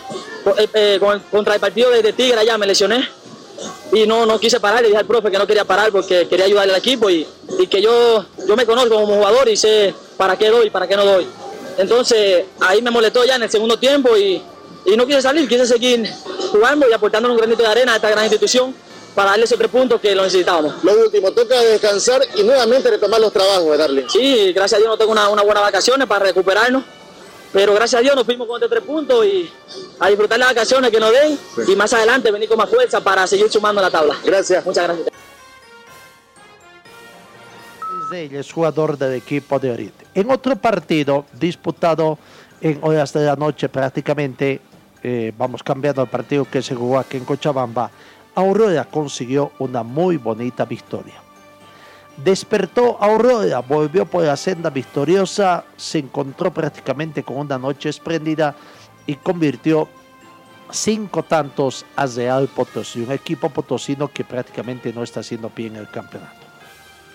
[0.59, 3.09] eh, eh, contra el partido de, Tigre allá me lesioné
[3.93, 6.45] y no, no quise parar, le dije al profe que no quería parar porque quería
[6.45, 7.27] ayudarle al equipo y,
[7.59, 10.87] y que yo, yo me conozco como jugador y sé para qué doy y para
[10.87, 11.27] qué no doy.
[11.79, 14.43] Entonces ahí me molestó ya en el segundo tiempo y,
[14.85, 16.09] y no quise salir, quise seguir
[16.57, 18.75] jugando y aportando un granito de arena a esta gran institución
[19.15, 20.85] para darle ese tres puntos que lo necesitábamos.
[20.85, 24.07] Lo último, toca descansar y nuevamente retomar los trabajos, darle.
[24.09, 26.85] Sí, gracias a Dios no tengo una, una buena vacaciones para recuperarnos,
[27.53, 29.51] pero gracias a Dios nos fuimos con este tres puntos y
[29.99, 33.27] a disfrutar las vacaciones que nos den y más adelante venir con más fuerza para
[33.27, 34.17] seguir sumando la tabla.
[34.23, 34.65] Gracias.
[34.65, 35.09] Muchas gracias.
[38.13, 40.07] Es jugador del equipo de Oriente.
[40.15, 42.19] En otro partido disputado
[42.61, 44.61] en horas de la noche prácticamente
[45.09, 47.93] eh, vamos cambiando el partido que se jugó aquí en Cochabamba,
[48.35, 51.15] Aurora consiguió una muy bonita victoria.
[52.17, 58.57] Despertó Aurora, volvió por la senda victoriosa, se encontró prácticamente con una noche espléndida
[59.07, 59.89] y convirtió
[60.73, 65.89] cinco tantos a Real Potosí, un equipo potosino que prácticamente no está haciendo bien el
[65.89, 66.47] campeonato.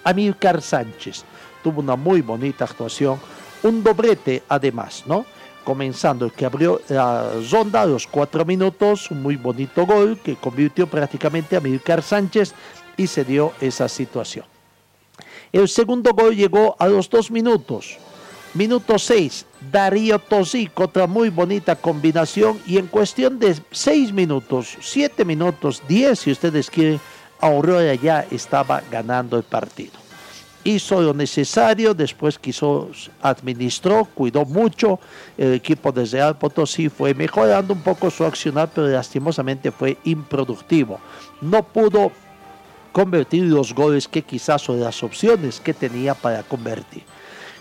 [0.06, 1.26] Amílcar Sánchez
[1.62, 3.20] tuvo una muy bonita actuación,
[3.64, 5.26] un doblete además, ¿no?
[5.64, 10.36] Comenzando el que abrió la ronda a los cuatro minutos, un muy bonito gol que
[10.36, 12.54] convirtió prácticamente a Milcar Sánchez
[12.98, 14.46] y se dio esa situación.
[15.52, 17.98] El segundo gol llegó a los dos minutos.
[18.54, 25.24] Minuto 6, Darío Tosí, otra muy bonita combinación y en cuestión de seis minutos, siete
[25.24, 27.00] minutos, diez si ustedes quieren,
[27.40, 30.01] Aurora ya estaba ganando el partido
[30.64, 32.90] hizo lo necesario, después quiso,
[33.22, 35.00] administró, cuidó mucho,
[35.38, 41.00] el equipo de Real Potosí fue mejorando un poco su accionar, pero lastimosamente fue improductivo.
[41.42, 42.12] No pudo
[42.92, 47.04] convertir los goles que quizás o las opciones que tenía para convertir.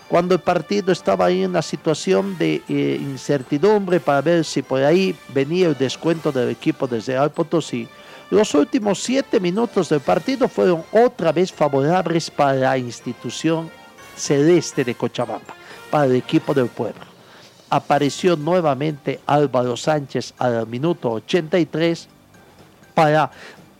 [0.07, 4.83] Cuando el partido estaba ahí en una situación de eh, incertidumbre para ver si por
[4.83, 7.87] ahí venía el descuento del equipo de Real Potosí,
[8.31, 13.69] los últimos siete minutos del partido fueron otra vez favorables para la institución
[14.15, 15.53] celeste de Cochabamba,
[15.89, 17.01] para el equipo del pueblo.
[17.69, 22.07] Apareció nuevamente Álvaro Sánchez al minuto 83
[22.93, 23.31] para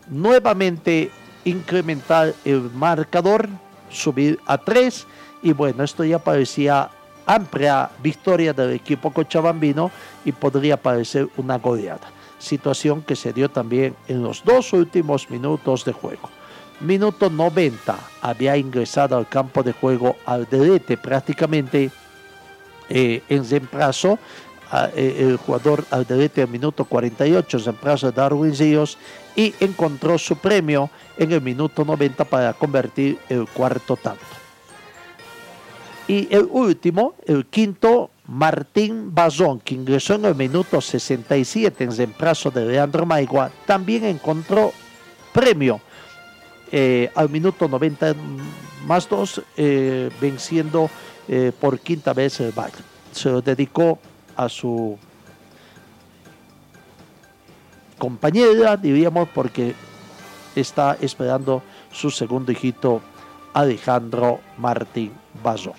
[0.08, 1.10] nuevamente
[1.44, 3.48] incrementar el marcador.
[3.90, 5.06] subir a tres
[5.42, 6.88] y bueno, esto ya parecía
[7.26, 9.90] amplia victoria del equipo cochabambino
[10.24, 12.21] y podría parecer una goleada.
[12.42, 16.28] Situación que se dio también en los dos últimos minutos de juego.
[16.80, 21.92] Minuto 90 había ingresado al campo de juego al delete prácticamente
[22.88, 24.18] eh, en Zemprazo,
[24.96, 28.98] eh, el jugador al delete al minuto 48, Zemprazo de Darwin Ríos,
[29.36, 34.24] y encontró su premio en el minuto 90 para convertir el cuarto tanto.
[36.08, 42.50] Y el último, el quinto, Martín Bazón, que ingresó en el minuto 67 en reemplazo
[42.50, 44.72] de Leandro Maigua, también encontró
[45.32, 45.80] premio
[46.70, 48.14] eh, al minuto 90
[48.86, 50.88] más 2, eh, venciendo
[51.28, 52.78] eh, por quinta vez el baile.
[53.12, 53.98] Se lo dedicó
[54.36, 54.96] a su
[57.98, 59.74] compañera, diríamos, porque
[60.56, 63.02] está esperando su segundo hijito,
[63.52, 65.74] Alejandro Martín Bazón.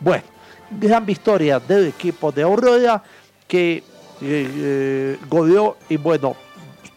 [0.00, 0.24] Bueno,
[0.70, 3.02] gran victoria del equipo de Aurora
[3.46, 3.82] que
[4.20, 6.36] eh, goleó y bueno,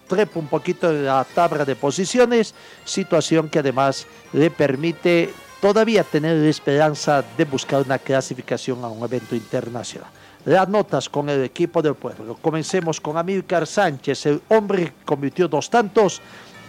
[0.07, 2.53] trepa un poquito en la tabla de posiciones,
[2.83, 9.03] situación que además le permite todavía tener la esperanza de buscar una clasificación a un
[9.03, 10.09] evento internacional.
[10.43, 12.35] Las notas con el equipo del pueblo.
[12.41, 16.19] Comencemos con Amílcar Sánchez, el hombre que convirtió dos tantos,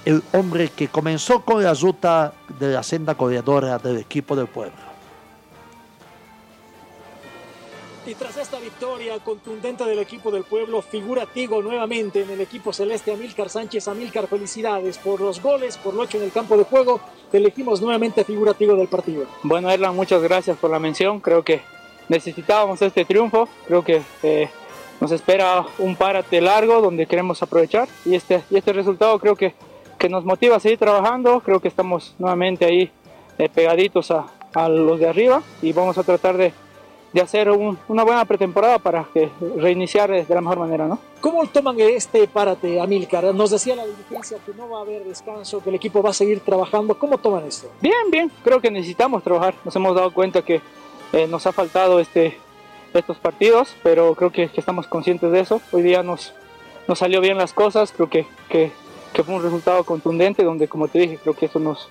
[0.04, 4.91] el hombre que comenzó con la ruta de la senda goleadora del equipo del pueblo.
[8.04, 12.72] Y tras esta victoria contundente del equipo del pueblo, figura Tigo nuevamente en el equipo
[12.72, 13.86] celeste Amílcar Sánchez.
[13.86, 17.00] Amílcar, felicidades por los goles, por lo hecho en el campo de juego.
[17.30, 19.26] Te elegimos nuevamente figura Tigo del partido.
[19.44, 21.20] Bueno, Erlan, muchas gracias por la mención.
[21.20, 21.60] Creo que
[22.08, 23.48] necesitábamos este triunfo.
[23.68, 24.50] Creo que eh,
[25.00, 27.88] nos espera un párate largo donde queremos aprovechar.
[28.04, 29.54] Y este, y este resultado creo que,
[29.96, 31.38] que nos motiva a seguir trabajando.
[31.38, 32.90] Creo que estamos nuevamente ahí
[33.38, 36.52] eh, pegaditos a, a los de arriba y vamos a tratar de
[37.12, 40.98] de hacer una buena pretemporada para que reiniciar de la mejor manera, ¿no?
[41.20, 43.34] ¿Cómo toman este párate, Amilcar?
[43.34, 46.14] Nos decía la dirigencia que no va a haber descanso, que el equipo va a
[46.14, 46.98] seguir trabajando.
[46.98, 47.68] ¿Cómo toman esto?
[47.80, 48.30] Bien, bien.
[48.42, 49.54] Creo que necesitamos trabajar.
[49.64, 50.60] Nos hemos dado cuenta que
[51.12, 52.38] eh, nos ha faltado este,
[52.94, 55.60] estos partidos, pero creo que, que, estamos conscientes de eso.
[55.70, 56.32] Hoy día nos,
[56.88, 57.92] nos salió bien las cosas.
[57.92, 58.72] Creo que, que,
[59.12, 61.88] que fue un resultado contundente donde, como te dije, creo que eso nos,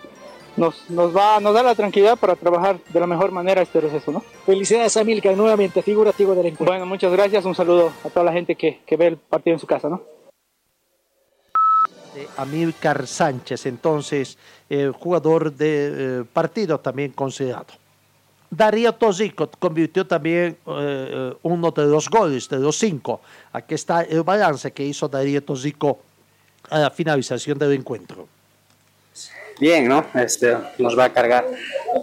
[0.58, 4.12] nos, nos, va, nos da la tranquilidad para trabajar de la mejor manera este proceso.
[4.12, 4.24] ¿no?
[4.46, 6.66] Felicidades a Milka, nuevamente figurativo del encuentro.
[6.66, 9.60] Bueno, muchas gracias, un saludo a toda la gente que, que ve el partido en
[9.60, 9.90] su casa.
[9.90, 10.02] ¿no?
[12.14, 14.38] De Amílcar Sánchez, entonces,
[14.70, 17.68] el jugador de eh, partido también considerado.
[18.50, 23.22] Darío Tosico convirtió también eh, uno de los goles, de los cinco.
[23.54, 26.00] Aquí está el balance que hizo Darío Tosico
[26.70, 28.28] a la finalización del encuentro
[29.62, 30.04] bien, ¿no?
[30.16, 31.46] Este, nos va a cargar.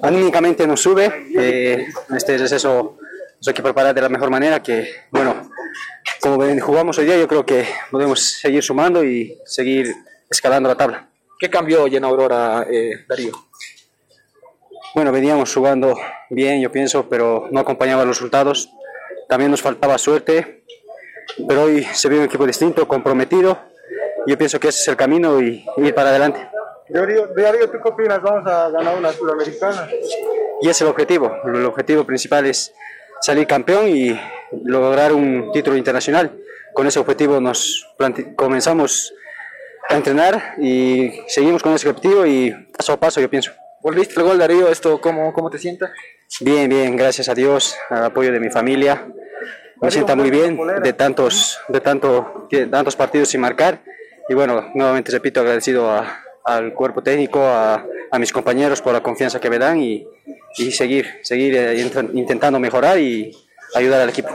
[0.01, 1.27] Anímicamente nos sube.
[1.37, 2.97] Eh, este receso
[3.37, 4.63] nos hay que preparar de la mejor manera.
[4.63, 5.51] Que, bueno,
[6.21, 9.93] como jugamos hoy día, yo creo que podemos seguir sumando y seguir
[10.31, 11.09] escalando la tabla.
[11.39, 13.33] ¿Qué cambió hoy en Aurora, eh, Darío?
[14.95, 15.99] Bueno, veníamos jugando
[16.31, 18.71] bien, yo pienso, pero no acompañaban los resultados.
[19.29, 20.65] También nos faltaba suerte,
[21.47, 23.59] pero hoy se vio un equipo distinto, comprometido.
[24.27, 26.49] Yo pienso que ese es el camino y ir para adelante.
[26.89, 28.23] Darío, ¿tú qué opinas?
[28.23, 29.89] ¿Vamos a ganar una sudamericana?
[30.63, 31.37] Y es el objetivo.
[31.45, 32.73] El objetivo principal es
[33.21, 34.19] salir campeón y
[34.65, 36.33] lograr un título internacional.
[36.73, 37.95] Con ese objetivo nos
[38.37, 39.15] comenzamos
[39.89, 43.53] a entrenar y seguimos con ese objetivo y paso a paso yo pienso.
[43.83, 44.69] ¿Volviste el gol Darío?
[44.69, 45.93] ¿Esto cómo, cómo te sienta?
[46.41, 49.07] Bien, bien, gracias a Dios, al apoyo de mi familia.
[49.81, 53.81] Me sienta muy bien de tantos, de tanto, de tantos partidos sin marcar.
[54.29, 59.03] Y bueno, nuevamente repito, agradecido a, al cuerpo técnico, a, a, mis compañeros por la
[59.03, 60.07] confianza que me dan y,
[60.57, 63.37] y seguir, seguir eh, intentando mejorar y
[63.75, 64.31] ayudar al equipo.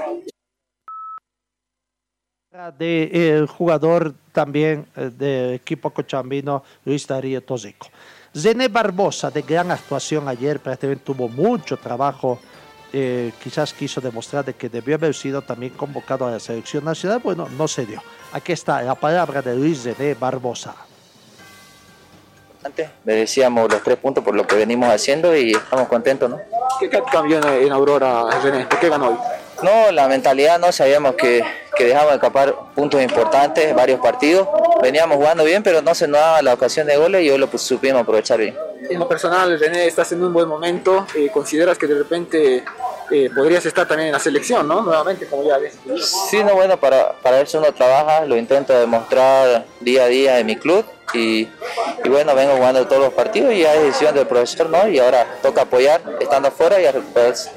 [2.78, 7.88] De el jugador también eh, del equipo cochambino, Luis Darío Tosico.
[8.36, 12.40] Zené Barbosa, de gran actuación ayer, prácticamente tuvo mucho trabajo.
[12.96, 17.22] Eh, quizás quiso demostrar de que debió haber sido también convocado a la selección nacional.
[17.24, 18.02] Bueno, no se dio.
[18.32, 20.76] Aquí está la palabra de Luis Zené Barbosa
[23.04, 26.40] merecíamos los tres puntos por lo que venimos haciendo y estamos contentos, ¿no?
[26.80, 28.66] ¿Qué cambió en Aurora, René?
[28.66, 29.18] ¿Por qué ganó hoy?
[29.62, 31.42] No, la mentalidad no sabíamos que,
[31.78, 34.48] que dejaba escapar puntos importantes, varios partidos.
[34.82, 37.48] Veníamos jugando bien, pero no se nos daba la ocasión de goles y hoy lo
[37.58, 38.58] supimos aprovechar bien.
[38.90, 41.08] En lo personal, René, estás en un buen momento.
[41.16, 42.64] Eh, ¿Consideras que de repente
[43.12, 44.82] eh, podrías estar también en la selección, ¿no?
[44.82, 45.78] Nuevamente, como ya ves.
[46.30, 50.46] Sí, no, bueno, para, para eso uno trabaja, lo intento demostrar día a día en
[50.48, 51.48] mi club y,
[52.04, 54.88] y bueno, vengo jugando todos los partidos y ya es decisión del profesor, ¿no?
[54.88, 57.52] Y ahora toca apoyar estando afuera y a recuperarse.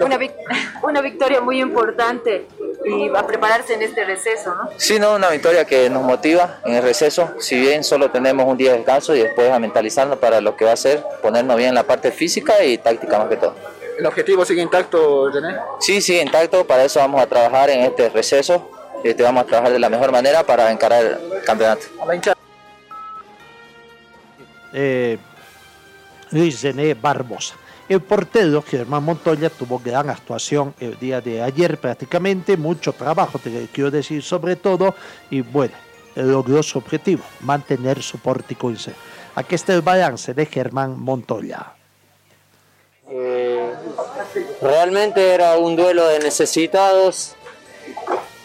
[0.00, 0.34] Una, vic-
[0.82, 2.46] una victoria muy importante
[2.84, 4.70] y a prepararse en este receso, ¿no?
[4.76, 8.56] Sí, no, una victoria que nos motiva en el receso, si bien solo tenemos un
[8.56, 11.70] día de descanso y después a mentalizarnos para lo que va a ser, ponernos bien
[11.70, 13.54] en la parte física y táctica más que todo.
[13.98, 15.56] ¿El objetivo sigue intacto, René?
[15.80, 18.70] Sí, sí, intacto, para eso vamos a trabajar en este receso,
[19.02, 21.86] este, vamos a trabajar de la mejor manera para encarar el campeonato.
[24.72, 25.18] eh,
[26.30, 27.54] Luis René Barbosa.
[27.88, 33.68] El portero Germán Montoya tuvo gran actuación el día de ayer prácticamente, mucho trabajo, te
[33.72, 34.94] quiero decir sobre todo,
[35.30, 35.74] y bueno,
[36.16, 38.72] logró su objetivo, mantener su pórtico.
[39.36, 41.75] Aquí está el balance de Germán Montoya.
[43.08, 43.72] Eh,
[44.60, 47.34] realmente era un duelo de necesitados.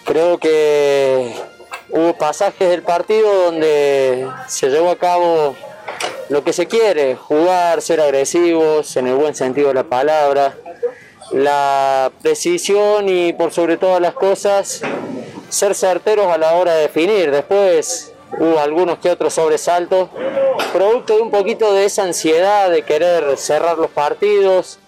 [0.05, 1.35] Creo que
[1.89, 5.55] hubo pasajes del partido donde se llevó a cabo
[6.29, 10.55] lo que se quiere, jugar, ser agresivos, en el buen sentido de la palabra,
[11.31, 14.81] la precisión y por sobre todas las cosas,
[15.49, 17.31] ser certeros a la hora de definir.
[17.31, 20.09] Después hubo algunos que otros sobresaltos,
[20.73, 24.79] producto de un poquito de esa ansiedad de querer cerrar los partidos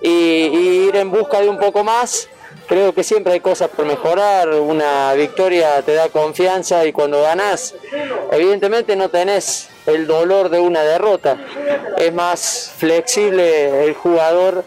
[0.00, 2.28] y, ir en busca de un poco más.
[2.66, 7.74] Creo que siempre hay cosas por mejorar, una victoria te da confianza y cuando ganas,
[8.30, 11.36] evidentemente no tenés el dolor de una derrota,
[11.98, 14.64] es más flexible el jugador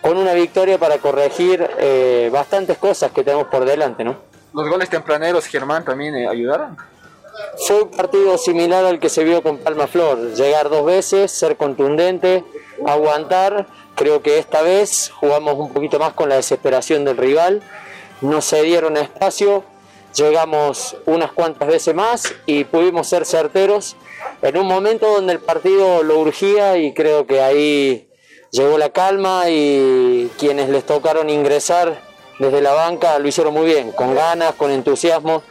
[0.00, 4.16] con una victoria para corregir eh, bastantes cosas que tenemos por delante, ¿no?
[4.54, 6.76] ¿Los goles tempraneros, Germán, también eh, ayudaron?
[7.66, 11.56] Fue un partido similar al que se vio con Palma Flor, llegar dos veces, ser
[11.56, 12.44] contundente,
[12.86, 13.66] aguantar.
[13.94, 17.62] Creo que esta vez jugamos un poquito más con la desesperación del rival,
[18.20, 19.62] no se dieron espacio,
[20.14, 23.96] llegamos unas cuantas veces más y pudimos ser certeros
[24.42, 28.08] en un momento donde el partido lo urgía y creo que ahí
[28.50, 32.00] llegó la calma y quienes les tocaron ingresar
[32.38, 35.42] desde la banca lo hicieron muy bien, con ganas, con entusiasmo.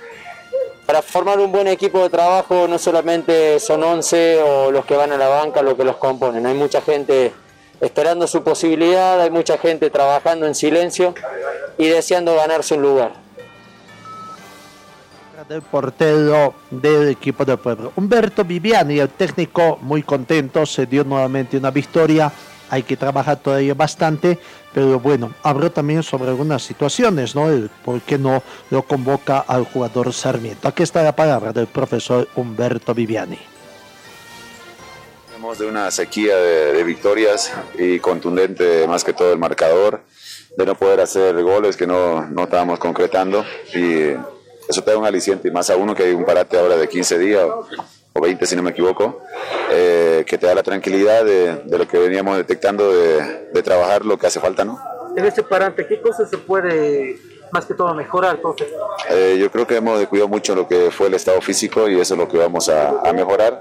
[0.90, 5.12] Para formar un buen equipo de trabajo no solamente son 11 o los que van
[5.12, 7.32] a la banca los que los componen, hay mucha gente
[7.80, 11.14] esperando su posibilidad, hay mucha gente trabajando en silencio
[11.78, 13.12] y deseando ganarse un lugar.
[15.48, 17.94] del portero del equipo del pueblo.
[17.96, 22.32] Humberto Viviani, el técnico, muy contento, se dio nuevamente una victoria.
[22.70, 24.40] Hay que trabajar todavía bastante,
[24.74, 27.50] pero bueno, habló también sobre algunas situaciones, ¿no?
[27.50, 30.68] El por qué no lo convoca al jugador Sarmiento.
[30.68, 33.40] Aquí está la palabra del profesor Humberto Viviani.
[35.32, 40.04] Venimos de una sequía de, de victorias y contundente más que todo el marcador,
[40.58, 44.10] de no poder hacer goles que no, no estábamos concretando y
[44.70, 46.88] eso te da un aliciente y más a uno que hay un parate ahora de
[46.88, 47.46] 15 días
[48.14, 49.22] o, o 20 si no me equivoco,
[49.72, 54.06] eh, que te da la tranquilidad de, de lo que veníamos detectando de, de trabajar
[54.06, 54.80] lo que hace falta, ¿no?
[55.16, 57.18] En este parante, ¿qué cosas se puede
[57.52, 58.68] más que todo mejorar, profe?
[59.10, 62.14] Eh, yo creo que hemos descuidado mucho lo que fue el estado físico y eso
[62.14, 63.60] es lo que vamos a, a mejorar.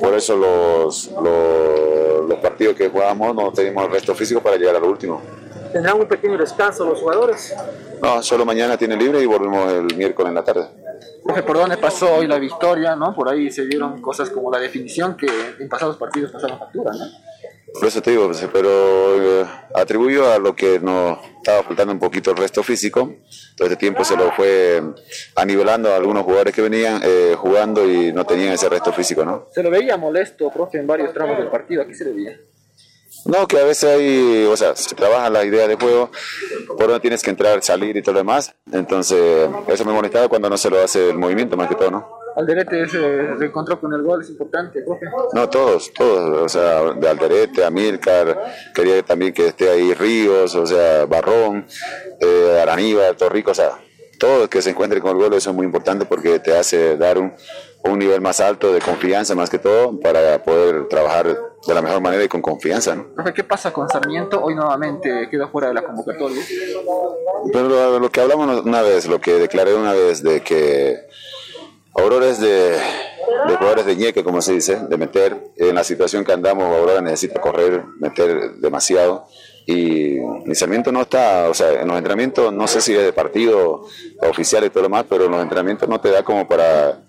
[0.00, 4.74] Por eso los, los, los partidos que jugamos no tenemos el resto físico para llegar
[4.76, 5.22] al último.
[5.72, 7.54] ¿Tendrán un pequeño descanso los jugadores?
[8.02, 10.66] No, solo mañana tiene libre y volvemos el miércoles en la tarde.
[11.28, 12.96] Profe, ¿por dónde pasó hoy la victoria?
[12.96, 13.14] ¿no?
[13.14, 15.26] Por ahí se vieron cosas como la definición que
[15.60, 17.04] en pasados partidos pasaron factura, ¿no?
[17.74, 21.98] Por eso te digo, pues, pero eh, atribuyo a lo que nos estaba faltando un
[21.98, 23.16] poquito el resto físico.
[23.54, 24.82] Todo este tiempo se lo fue
[25.36, 29.48] anivelando a algunos jugadores que venían eh, jugando y no tenían ese resto físico, ¿no?
[29.52, 31.82] Se lo veía molesto, profe, en varios tramos del partido.
[31.82, 32.40] ¿A qué se le veía?
[33.28, 36.10] No, que a veces hay, o sea, se trabaja la idea de juego,
[36.66, 38.54] por donde tienes que entrar, salir y todo lo demás.
[38.72, 42.18] Entonces, eso me molestaba cuando no se lo hace el movimiento, más que todo, ¿no?
[42.36, 45.06] Alderete se reencontró con el gol, es importante, profe.
[45.34, 50.64] No, todos, todos, o sea, de Alderete, Amílcar, quería también que esté ahí Ríos, o
[50.64, 51.66] sea, Barrón,
[52.20, 53.78] eh, Araníbal, Torrico, o sea,
[54.18, 57.18] todos que se encuentren con el gol, eso es muy importante porque te hace dar
[57.18, 57.34] un,
[57.84, 61.26] un nivel más alto de confianza, más que todo, para poder trabajar
[61.66, 63.14] de la mejor manera y con confianza, ¿no?
[63.14, 64.40] Profe, ¿qué pasa con Sarmiento?
[64.42, 66.42] Hoy nuevamente quedó fuera de la convocatoria.
[67.52, 70.98] Pero lo, lo que hablamos una vez, lo que declaré una vez de que
[71.94, 75.36] Aurora es de, de jugadores de ñeque, como se dice, de meter.
[75.56, 79.26] En la situación que andamos, Aurora necesita correr, meter demasiado.
[79.66, 80.16] Y
[80.46, 83.84] mi Sarmiento no está, o sea, en los entrenamientos, no sé si es de partido
[84.22, 87.02] oficial y todo lo más, pero en los entrenamientos no te da como para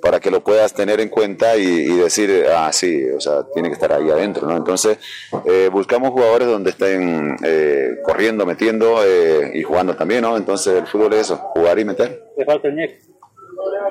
[0.00, 3.68] para que lo puedas tener en cuenta y, y decir, ah, sí, o sea, tiene
[3.68, 4.56] que estar ahí adentro, ¿no?
[4.56, 4.98] Entonces,
[5.44, 10.36] eh, buscamos jugadores donde estén eh, corriendo, metiendo eh, y jugando también, ¿no?
[10.36, 12.24] Entonces, el fútbol es eso, jugar y meter.
[12.36, 12.98] Le falta el.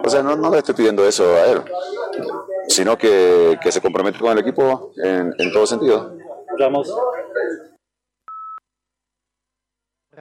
[0.04, 1.62] O sea, no, no le estoy pidiendo eso a él,
[2.68, 6.18] sino que, que se compromete con el equipo en, en todo sentido.
[6.58, 6.94] Ramos.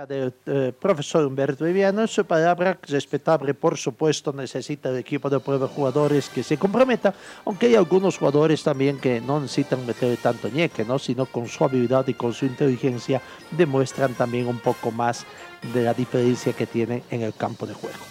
[0.09, 5.69] Del eh, profesor Humberto Viviano, su palabra respetable, por supuesto, necesita el equipo de prueba
[5.69, 7.13] jugadores que se comprometa,
[7.45, 10.99] aunque hay algunos jugadores también que no necesitan meter tanto ñeque, ¿no?
[10.99, 13.21] sino con su habilidad y con su inteligencia
[13.51, 15.27] demuestran también un poco más
[15.75, 18.05] de la diferencia que tienen en el campo de juego.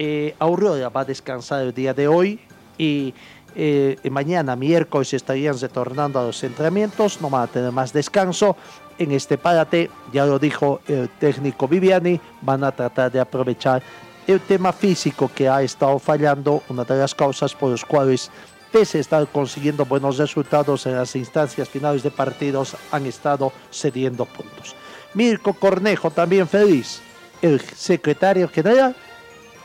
[0.00, 2.40] Eh, Aurora va a descansar el día de hoy
[2.76, 3.14] y
[3.56, 8.56] eh, mañana, miércoles, estarían retornando a los entrenamientos, no van a tener más descanso.
[8.98, 13.82] En este párate, ya lo dijo el técnico Viviani, van a tratar de aprovechar
[14.26, 18.30] el tema físico que ha estado fallando, una de las causas por las cuales,
[18.72, 24.24] pese a estar consiguiendo buenos resultados en las instancias finales de partidos, han estado cediendo
[24.24, 24.74] puntos.
[25.12, 27.00] Mirko Cornejo también feliz,
[27.42, 28.94] el secretario general,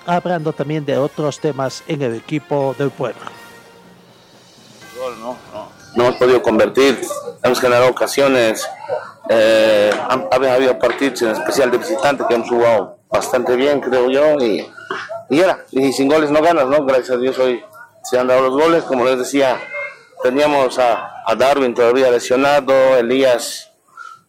[0.05, 3.38] hablando también de otros temas en el equipo del pueblo.
[5.99, 6.05] ¿No?
[6.05, 6.99] Hemos podido convertir,
[7.43, 8.67] hemos generado ocasiones,
[9.29, 14.09] eh, han, ha habido partidos en especial de visitante que hemos jugado bastante bien, creo
[14.09, 14.65] yo, y,
[15.29, 16.85] y era, y sin goles no ganas, ¿no?
[16.85, 17.61] Gracias a Dios hoy
[18.03, 19.59] se han dado los goles, como les decía,
[20.23, 23.68] teníamos a, a Darwin todavía lesionado, Elías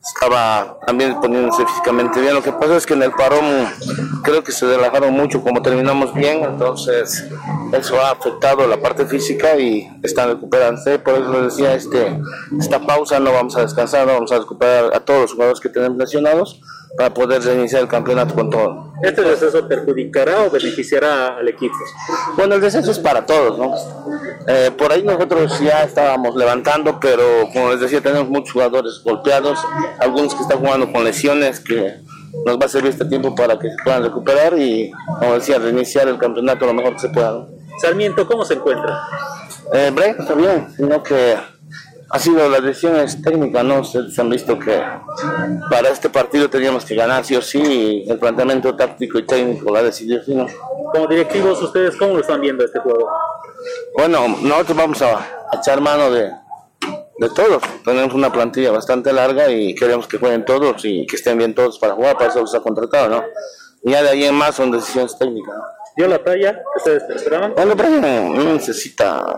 [0.03, 2.35] estaba también poniéndose físicamente bien.
[2.35, 3.67] Lo que pasa es que en el parón
[4.23, 7.27] creo que se relajaron mucho, como terminamos bien, entonces
[7.73, 10.99] eso ha afectado la parte física y están recuperándose.
[10.99, 12.19] Por eso les decía, este,
[12.59, 15.69] esta pausa no vamos a descansar, no vamos a recuperar a todos los jugadores que
[15.69, 16.61] tenemos lesionados
[16.97, 18.93] para poder reiniciar el campeonato con todo.
[19.03, 21.75] ¿Este descenso perjudicará o beneficiará al equipo?
[22.37, 23.75] Bueno, el descenso es para todos, ¿no?
[24.47, 29.59] Eh, por ahí nosotros ya estábamos levantando, pero como les decía, tenemos muchos jugadores golpeados,
[29.99, 32.01] algunos que están jugando con lesiones que
[32.45, 36.09] nos va a servir este tiempo para que se puedan recuperar y, como decía, reiniciar
[36.09, 37.33] el campeonato lo mejor que se pueda.
[37.33, 37.49] ¿no?
[37.81, 39.01] Sarmiento, ¿cómo se encuentra?
[39.73, 41.37] Eh, Bray está bien, sino que
[42.13, 43.81] ha sido las decisiones técnicas, ¿no?
[43.81, 44.83] Ustedes han visto que
[45.71, 49.73] para este partido teníamos que ganar sí o sí, y el planteamiento táctico y técnico
[49.83, 50.47] decidido sí, ¿no?
[50.93, 53.09] Como directivos, ¿ustedes cómo lo están viendo este juego?
[53.97, 56.31] Bueno, nosotros vamos a, a echar mano de,
[57.19, 57.63] de todos.
[57.85, 61.79] Tenemos una plantilla bastante larga y queremos que jueguen todos y que estén bien todos
[61.79, 63.25] para jugar, para eso los ha contratado, ¿no?
[63.85, 65.55] Y ya de ahí en más son decisiones técnicas.
[65.55, 65.63] ¿no?
[65.97, 67.55] ¿Dio la talla que ustedes esperaban?
[67.55, 69.37] Bueno, Brian no necesita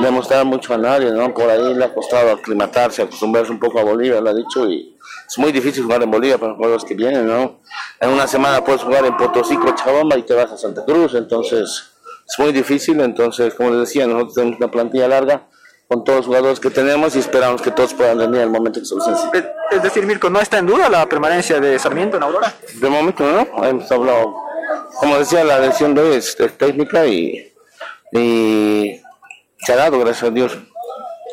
[0.00, 1.32] demostrar mucho a nadie, ¿no?
[1.34, 4.96] Por ahí le ha costado aclimatarse, acostumbrarse un poco a Bolivia, lo ha dicho, y
[5.28, 7.60] es muy difícil jugar en Bolivia para los juegos que vienen, ¿no?
[8.00, 11.90] En una semana puedes jugar en Potosí, Cochabamba y te vas a Santa Cruz, entonces
[12.28, 15.46] es muy difícil, entonces, como les decía, nosotros tenemos una plantilla larga
[15.88, 18.78] con todos los jugadores que tenemos y esperamos que todos puedan venir en el momento
[18.78, 19.52] que se los necesite.
[19.72, 22.54] Es decir, Mirko, ¿no está en duda la permanencia de Sarmiento en Aurora?
[22.74, 24.36] De momento no, hemos hablado,
[25.00, 27.52] como decía, la decisión de hoy es, es técnica y,
[28.12, 29.00] y
[29.64, 30.58] se ha dado, gracias a Dios.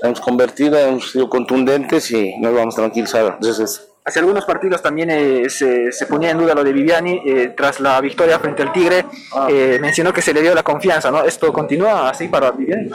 [0.04, 3.36] Hemos convertido, hemos sido contundentes y nos vamos tranquilos ahora.
[3.36, 7.54] Entonces, Hace algunos partidos también eh, se, se ponía en duda lo de Viviani eh,
[7.58, 9.06] tras la victoria frente al Tigre.
[9.50, 11.26] eh, mencionó que se le dio la confianza, ¿no?
[11.26, 12.90] ¿Esto continúa así para Viviani?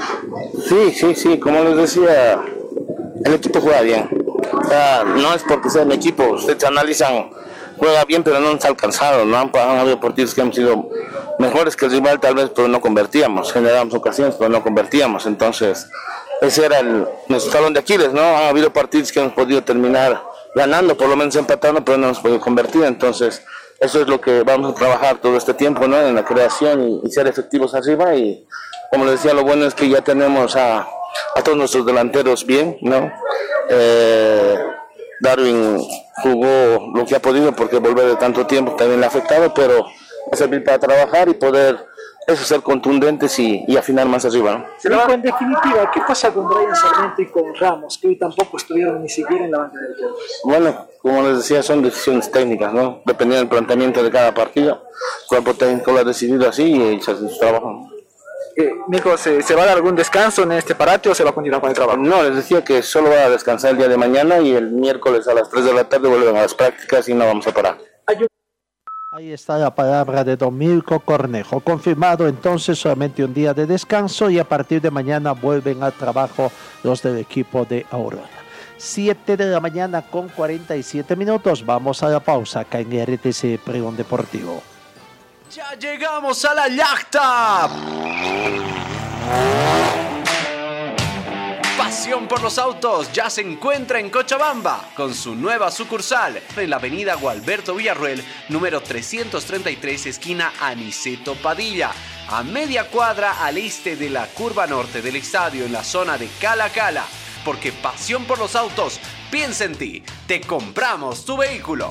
[0.66, 2.40] Sí, sí, sí, como les decía,
[3.26, 4.08] el equipo juega bien.
[4.58, 7.28] O sea, no es porque sea el equipo, ustedes analizan,
[7.82, 9.24] juega bien, pero no nos ha alcanzado.
[9.24, 10.88] No han, han habido partidos que han sido
[11.40, 13.52] mejores que el rival, tal vez, pero no convertíamos.
[13.52, 15.26] Generamos ocasiones, pero no convertíamos.
[15.26, 15.88] Entonces,
[16.40, 18.20] ese era el, nuestro talón de Aquiles, ¿no?
[18.20, 20.22] Han habido partidos que hemos podido terminar
[20.54, 22.84] ganando, por lo menos empatando, pero no hemos podido convertir.
[22.84, 23.42] Entonces,
[23.80, 26.00] eso es lo que vamos a trabajar todo este tiempo, ¿no?
[26.00, 28.14] En la creación y, y ser efectivos arriba.
[28.14, 28.46] Y
[28.92, 30.86] como les decía, lo bueno es que ya tenemos a,
[31.34, 33.10] a todos nuestros delanteros bien, ¿no?
[33.68, 34.56] Eh,
[35.22, 35.78] Darwin
[36.22, 39.84] jugó lo que ha podido porque volver de tanto tiempo también le ha afectado, pero
[39.84, 41.78] va a servir para trabajar y poder
[42.26, 44.58] eso ser contundentes y, y afinar más arriba.
[44.58, 44.66] ¿no?
[44.82, 49.00] Pero en definitiva, ¿qué pasa con Brian Sarmiento y con Ramos, que hoy tampoco estuvieron
[49.00, 50.16] ni siquiera en la banca del juego?
[50.44, 53.02] Bueno, como les decía, son decisiones técnicas, ¿no?
[53.04, 54.82] Dependiendo del planteamiento de cada partido.
[55.22, 57.91] El cuerpo técnico lo ha decidido así y se hace su trabajo.
[58.56, 61.30] Eh, Nico, ¿se, ¿se va a dar algún descanso en este parate o se va
[61.30, 61.98] a continuar con el trabajo?
[61.98, 65.26] No, les decía que solo va a descansar el día de mañana y el miércoles
[65.28, 67.78] a las 3 de la tarde vuelven a las prácticas y no vamos a parar.
[69.14, 71.60] Ahí está la palabra de Don Milko Cornejo.
[71.60, 76.50] Confirmado entonces solamente un día de descanso y a partir de mañana vuelven al trabajo
[76.82, 78.24] los del equipo de Aurora.
[78.78, 81.64] 7 de la mañana con 47 minutos.
[81.66, 84.62] Vamos a la pausa acá en RTC Pregón Deportivo.
[85.54, 87.68] Ya llegamos a la yacta.
[91.76, 96.76] Pasión por los autos ya se encuentra en Cochabamba con su nueva sucursal en la
[96.76, 101.90] avenida Gualberto Villarruel, número 333, esquina Aniceto Padilla,
[102.30, 106.28] a media cuadra al este de la curva norte del estadio en la zona de
[106.40, 107.04] Cala Cala.
[107.44, 109.00] Porque pasión por los autos,
[109.30, 111.90] piensa en ti, te compramos tu vehículo.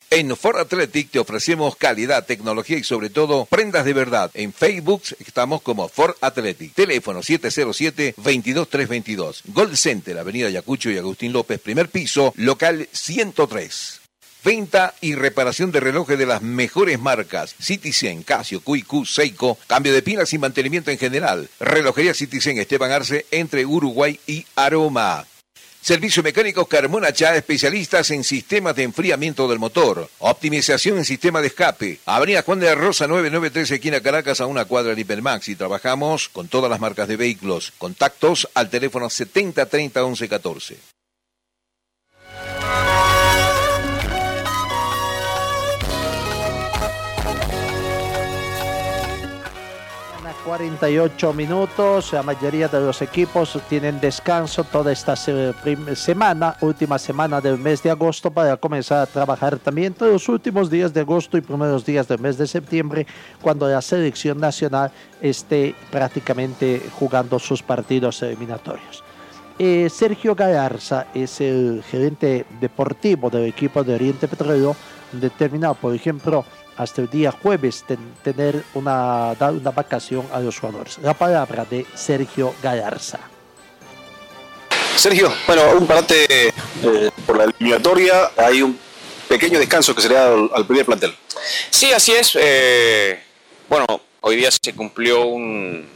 [0.08, 4.30] En Ford Athletic te ofrecemos calidad, tecnología y sobre todo prendas de verdad.
[4.34, 6.74] En Facebook estamos como Ford Athletic.
[6.74, 9.40] Teléfono 707-22322.
[9.46, 14.00] Gold Center, Avenida Yacucho y Agustín López, primer piso, local 103.
[14.44, 17.56] Venta y reparación de relojes de las mejores marcas.
[17.58, 19.58] Citizen, Casio, QQ, Seiko.
[19.66, 21.50] Cambio de pilas y mantenimiento en general.
[21.58, 25.26] Relojería Citizen Esteban Arce entre Uruguay y Aroma.
[25.86, 30.10] Servicio Mecánicos Carmona Chá, especialistas en sistemas de enfriamiento del motor.
[30.18, 32.00] Optimización en sistema de escape.
[32.06, 35.48] Avenida Juan de la Rosa 993, esquina Caracas, a una cuadra de Hipermax.
[35.48, 37.72] Y trabajamos con todas las marcas de vehículos.
[37.78, 40.95] Contactos al teléfono 7030 1114.
[50.46, 57.58] 48 minutos, la mayoría de los equipos tienen descanso toda esta semana, última semana del
[57.58, 61.40] mes de agosto para comenzar a trabajar también todos los últimos días de agosto y
[61.40, 63.08] primeros días del mes de septiembre
[63.42, 69.02] cuando la selección nacional esté prácticamente jugando sus partidos eliminatorios.
[69.58, 74.76] Eh, Sergio Galarza es el gerente deportivo del equipo de Oriente Petrolero,
[75.10, 76.44] determinado, por ejemplo,
[76.76, 77.84] hasta el día jueves
[78.22, 80.98] tener una, dar una vacación a los jugadores.
[80.98, 83.18] La palabra de Sergio Galarza.
[84.96, 88.78] Sergio, bueno, un parate eh, por la eliminatoria, hay un
[89.28, 91.14] pequeño descanso que sería al, al primer plantel.
[91.70, 92.36] Sí, así es.
[92.40, 93.20] Eh,
[93.68, 93.84] bueno,
[94.20, 95.88] hoy día se cumplió un,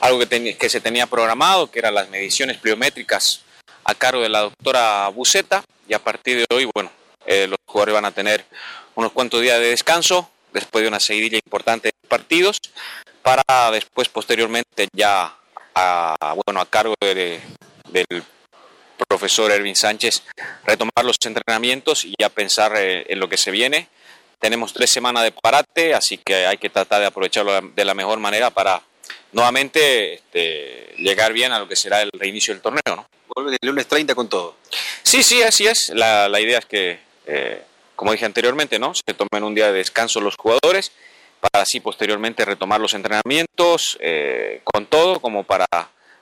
[0.00, 3.42] algo que, que se tenía programado, que eran las mediciones pliométricas
[3.84, 6.90] a cargo de la doctora Buceta, y a partir de hoy, bueno,
[7.26, 8.44] eh, los jugadores van a tener
[8.94, 12.60] unos cuantos días de descanso después de una seguidilla importante de partidos
[13.22, 15.36] para después posteriormente ya
[15.74, 17.42] a, bueno, a cargo del
[19.08, 20.22] profesor Ervin Sánchez
[20.64, 23.88] retomar los entrenamientos y ya pensar eh, en lo que se viene.
[24.38, 28.18] Tenemos tres semanas de parate, así que hay que tratar de aprovecharlo de la mejor
[28.18, 28.82] manera para
[29.32, 32.82] nuevamente este, llegar bien a lo que será el reinicio del torneo.
[32.86, 33.06] ¿no?
[33.34, 34.56] Vuelve el lunes 30 con todo.
[35.02, 35.90] Sí, sí, así es.
[35.90, 37.62] La, la idea es que eh,
[37.94, 38.92] como dije anteriormente, ¿no?
[38.94, 40.92] Se tomen un día de descanso los jugadores
[41.40, 45.66] para así posteriormente retomar los entrenamientos eh, con todo, como para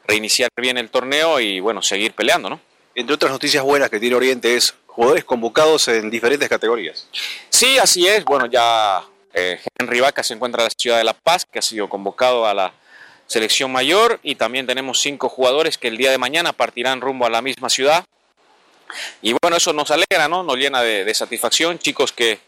[0.06, 2.60] reiniciar bien el torneo y bueno, seguir peleando, ¿no?
[2.94, 7.08] Entre otras noticias buenas que tiene Oriente es jugadores convocados en diferentes categorías.
[7.48, 8.24] Sí, así es.
[8.24, 9.02] Bueno, ya
[9.32, 12.46] eh, Henry Vaca se encuentra en la ciudad de La Paz, que ha sido convocado
[12.46, 12.72] a la
[13.26, 17.30] selección mayor y también tenemos cinco jugadores que el día de mañana partirán rumbo a
[17.30, 18.04] la misma ciudad
[19.22, 20.42] y bueno, eso nos alegra, ¿no?
[20.42, 22.38] Nos llena de, satisfacción, chicos que,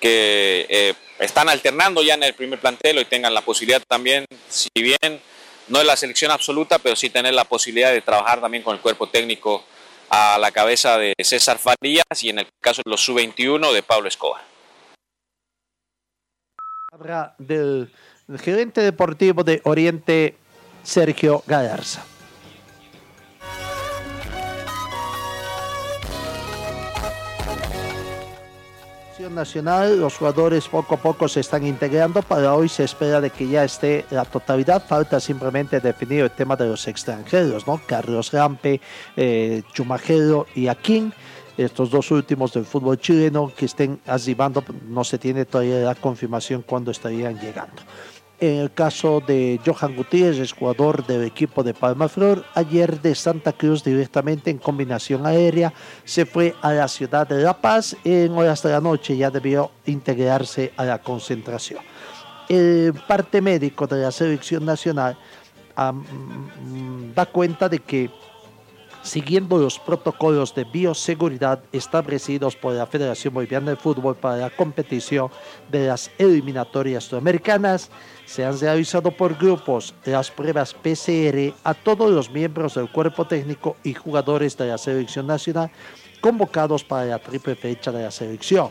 [0.00, 4.68] que eh, están alternando ya en el primer plantel y tengan la posibilidad también, si
[4.74, 5.20] bien
[5.68, 8.80] no es la selección absoluta, pero sí tener la posibilidad de trabajar también con el
[8.80, 9.64] cuerpo técnico
[10.10, 14.08] a la cabeza de César Farías y en el caso de los sub-21 de Pablo
[14.08, 14.42] Escobar.
[16.92, 17.90] Habla del
[18.38, 20.36] gerente deportivo de Oriente,
[20.82, 21.42] Sergio
[29.30, 32.22] Nacional, los jugadores poco a poco se están integrando.
[32.22, 34.84] Para hoy se espera de que ya esté la totalidad.
[34.86, 37.80] Falta simplemente definir el tema de los extranjeros, ¿no?
[37.86, 38.80] Carlos Rampe,
[39.16, 41.12] eh, Chumajero y Aquín.
[41.56, 46.62] Estos dos últimos del fútbol chileno que estén arribando, no se tiene todavía la confirmación
[46.62, 47.82] cuándo estarían llegando.
[48.42, 53.52] En el caso de Johan Gutiérrez, jugador del equipo de Palma Flor, ayer de Santa
[53.52, 55.72] Cruz directamente en combinación aérea
[56.04, 57.96] se fue a la ciudad de La Paz.
[58.02, 61.82] En horas de la noche ya debió integrarse a la concentración.
[62.48, 65.16] El parte médico de la selección nacional
[65.76, 68.10] mm, da cuenta de que
[69.02, 75.30] siguiendo los protocolos de bioseguridad establecidos por la Federación Boliviana de Fútbol para la competición
[75.70, 77.90] de las eliminatorias sudamericanas,
[78.32, 83.76] se han realizado por grupos las pruebas PCR a todos los miembros del cuerpo técnico
[83.84, 85.70] y jugadores de la selección nacional
[86.22, 88.70] convocados para la triple fecha de la selección.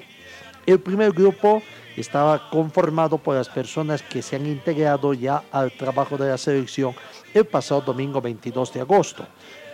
[0.66, 1.62] El primer grupo
[1.95, 6.95] estaba conformado por las personas que se han integrado ya al trabajo de la selección
[7.32, 9.28] el pasado domingo 22 de agosto.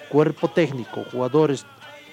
[0.10, 1.66] Cuerpo técnico, jugadores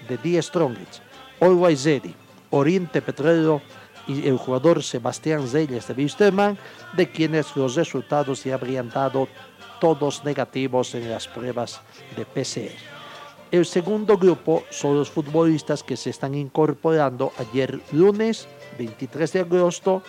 [0.08, 1.02] de Die Strongets,
[1.40, 2.14] Always Zeddy,
[2.50, 3.60] Oriente Petrolero
[4.06, 6.58] y el jugador Sebastián Zeyes de Wisterman,
[6.96, 9.28] de quienes los resultados ya habrían dado
[9.80, 11.80] todos negativos en las pruebas
[12.16, 12.74] de PCR.
[13.50, 18.48] El segundo grupo son los futbolistas que se están incorporando ayer lunes
[18.78, 20.02] 23 de agosto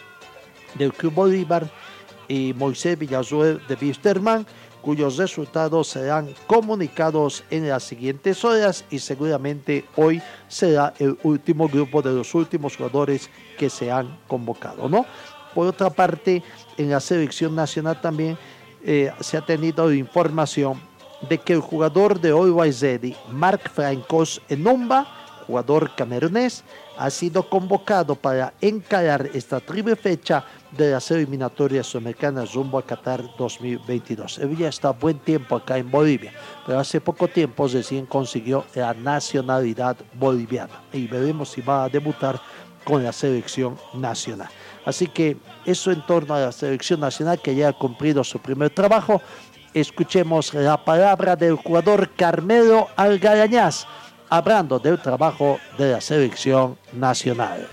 [0.75, 1.69] del Club Bolívar
[2.27, 4.45] y Moisés Villazuel de Wisterman,
[4.85, 12.03] cuyos resultados serán comunicados en las siguientes horas y seguramente hoy será el último grupo
[12.03, 15.03] de los últimos jugadores que se han convocado, ¿no?
[15.55, 16.43] Por otra parte,
[16.77, 18.37] en la selección nacional también
[18.83, 20.79] eh, se ha tenido información
[21.27, 26.63] de que el jugador de Always Ready, Mark Francos Enomba, jugador camerunés,
[26.97, 33.23] ha sido convocado para encarar esta triple fecha de las eliminatorias sudamericanas rumbo a Qatar
[33.37, 34.39] 2022.
[34.39, 36.33] Él ya está buen tiempo acá en Bolivia,
[36.65, 42.39] pero hace poco tiempo recién consiguió la nacionalidad boliviana y veremos si va a debutar
[42.83, 44.49] con la selección nacional.
[44.85, 48.69] Así que eso en torno a la selección nacional que ya ha cumplido su primer
[48.69, 49.21] trabajo.
[49.73, 53.87] Escuchemos la palabra del jugador Carmelo Algarañaz
[54.37, 57.67] hablando del trabajo de la selección nacional.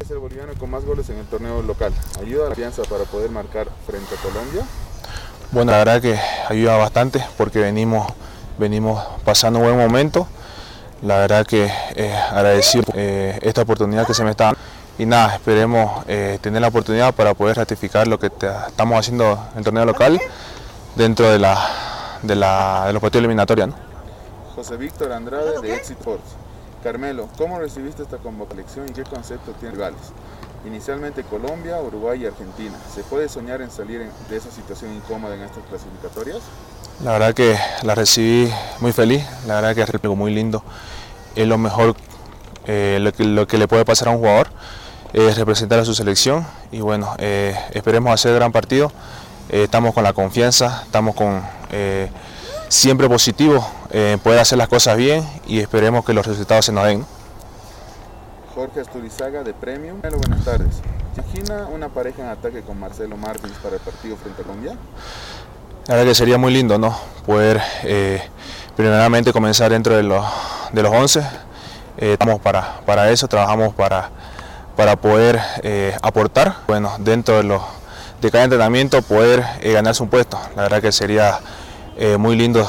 [0.00, 1.92] Es el boliviano con más goles en el torneo local.
[2.20, 4.64] ¿Ayuda a la fianza para poder marcar frente a Colombia?
[5.52, 6.18] Bueno, la verdad que
[6.48, 8.12] ayuda bastante porque venimos,
[8.58, 10.26] venimos pasando un buen momento.
[11.02, 14.60] La verdad que eh, agradecido eh, esta oportunidad que se me está dando
[14.98, 19.58] y nada, esperemos eh, tener la oportunidad para poder ratificar lo que estamos haciendo en
[19.58, 20.20] el torneo local
[20.96, 21.58] dentro de, la,
[22.22, 23.70] de, la, de los partidos eliminatorios.
[24.54, 26.36] José Víctor Andrade de Exit Sports.
[26.82, 30.00] Carmelo, ¿cómo recibiste esta convocatoria y qué concepto tiene rivales?
[30.66, 32.76] Inicialmente Colombia, Uruguay y Argentina.
[32.94, 36.40] ¿Se puede soñar en salir de esa situación incómoda en estas clasificatorias?
[37.02, 40.62] La verdad que la recibí muy feliz, la verdad que es algo muy lindo.
[41.34, 41.96] Es lo mejor,
[42.66, 44.48] eh, lo, que, lo que le puede pasar a un jugador
[45.12, 48.90] es representar a su selección y bueno, eh, esperemos hacer gran partido.
[49.50, 52.10] Eh, estamos con la confianza, estamos con eh,
[52.68, 56.84] siempre positivo en poder hacer las cosas bien y esperemos que los resultados se nos
[56.86, 57.04] den.
[58.54, 59.98] Jorge Asturizaga de Premium.
[60.02, 60.76] Hola, buenas tardes.
[61.14, 64.76] ¿Se imagina una pareja en ataque con Marcelo Martins para el partido frente a Colombia?
[65.88, 66.96] La verdad que sería muy lindo, ¿no?
[67.26, 67.60] Poder
[68.76, 70.24] primeramente comenzar dentro de los,
[70.72, 71.22] de los 11.
[71.98, 74.10] estamos para, para eso, trabajamos para
[74.76, 77.62] para poder eh, aportar, bueno, dentro de, los,
[78.20, 80.38] de cada entrenamiento poder eh, ganarse un puesto.
[80.56, 81.40] La verdad que sería
[81.96, 82.66] eh, muy lindo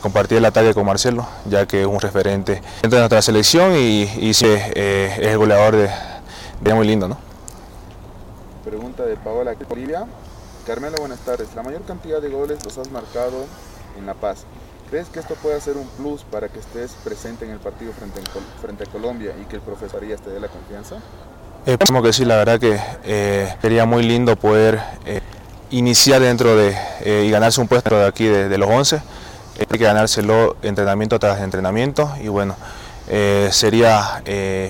[0.00, 4.04] compartir el ataque con Marcelo, ya que es un referente dentro de nuestra selección y,
[4.18, 7.08] y es el goleador de, muy lindo.
[7.08, 7.18] ¿no?
[8.64, 10.06] Pregunta de Paola Bolivia.
[10.66, 11.48] Carmelo, buenas tardes.
[11.56, 13.44] La mayor cantidad de goles los has marcado
[13.98, 14.44] en La Paz.
[14.92, 18.20] ¿Crees que esto puede ser un plus para que estés presente en el partido frente,
[18.60, 20.96] frente a Colombia y que el profesor Arias te dé la confianza?
[21.64, 25.20] Esperemos que sí, la verdad que eh, sería muy lindo poder eh,
[25.70, 29.00] iniciar dentro de eh, y ganarse un puesto de aquí de, los 11.
[29.60, 32.56] Hay que ganárselo entrenamiento tras entrenamiento y bueno,
[33.50, 34.22] sería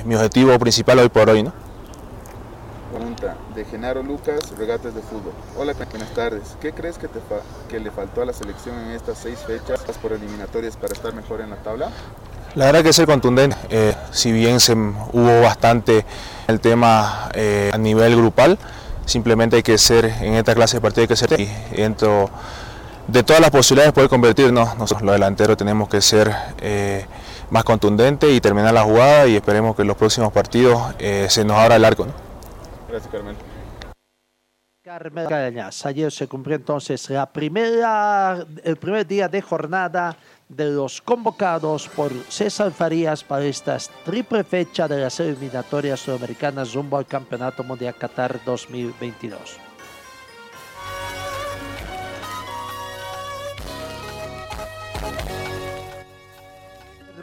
[0.04, 1.44] mi objetivo principal hoy por hoy.
[1.44, 1.52] ¿no?
[2.92, 5.32] Pregunta de Genaro Lucas, Regates de Fútbol.
[5.56, 6.58] Hola, buenas tardes.
[6.60, 7.20] ¿Qué crees que, te
[7.70, 11.40] que le faltó a la selección en estas seis fechas por eliminatorias para estar mejor
[11.40, 11.90] en la tabla?
[12.54, 16.04] La verdad que ser contundente, eh, si bien se, hubo bastante
[16.46, 18.58] el tema eh, a nivel grupal,
[19.06, 22.28] simplemente hay que ser, en esta clase de partido hay que ser y dentro
[23.08, 26.30] de todas las posibilidades de poder convertirnos, nosotros los delanteros tenemos que ser
[26.60, 27.06] eh,
[27.48, 30.94] más contundentes y terminar la jugada y esperemos que en los próximos partidos
[31.28, 32.06] se nos abra el arco.
[32.88, 33.36] Gracias Carmen.
[34.84, 40.16] Carmen Cañas, ayer se cumplió entonces la primera, el primer día de jornada
[40.56, 46.98] de los convocados por César Farías para esta triple fecha de las eliminatorias sudamericanas rumbo
[46.98, 49.71] al Campeonato Mundial Qatar 2022.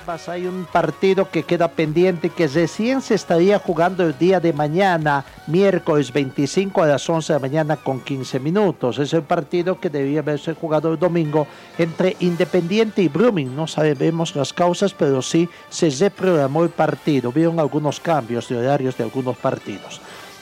[0.10, 5.24] Hay un partido que queda pendiente que recién se estaría jugando el día de mañana,
[5.45, 8.97] miércoles 25 a las 11 de la mañana con 15 minutos.
[8.97, 11.45] Es el partido que debía haberse jugado el domingo
[11.78, 13.55] entre Independiente y Blooming.
[13.55, 17.32] No sabemos las causas, pero sí se reprogramó el partido.
[17.32, 20.01] Vieron algunos cambios de horarios de algunos partidos.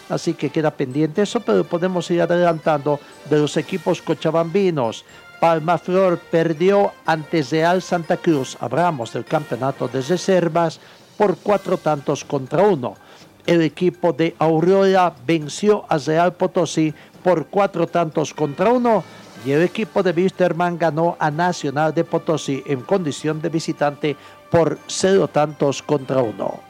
[0.09, 5.03] Así que queda pendiente eso, pero podemos ir adelantando de los equipos cochabambinos.
[5.39, 8.57] Palmaflor perdió ante Real Santa Cruz.
[8.59, 10.79] Hablamos del campeonato de reservas
[11.17, 12.95] por cuatro tantos contra uno.
[13.45, 19.03] El equipo de Aurora venció a Real Potosí por cuatro tantos contra uno.
[19.45, 24.15] Y el equipo de Wisterman ganó a Nacional de Potosí en condición de visitante
[24.51, 26.66] por cero tantos contra uno.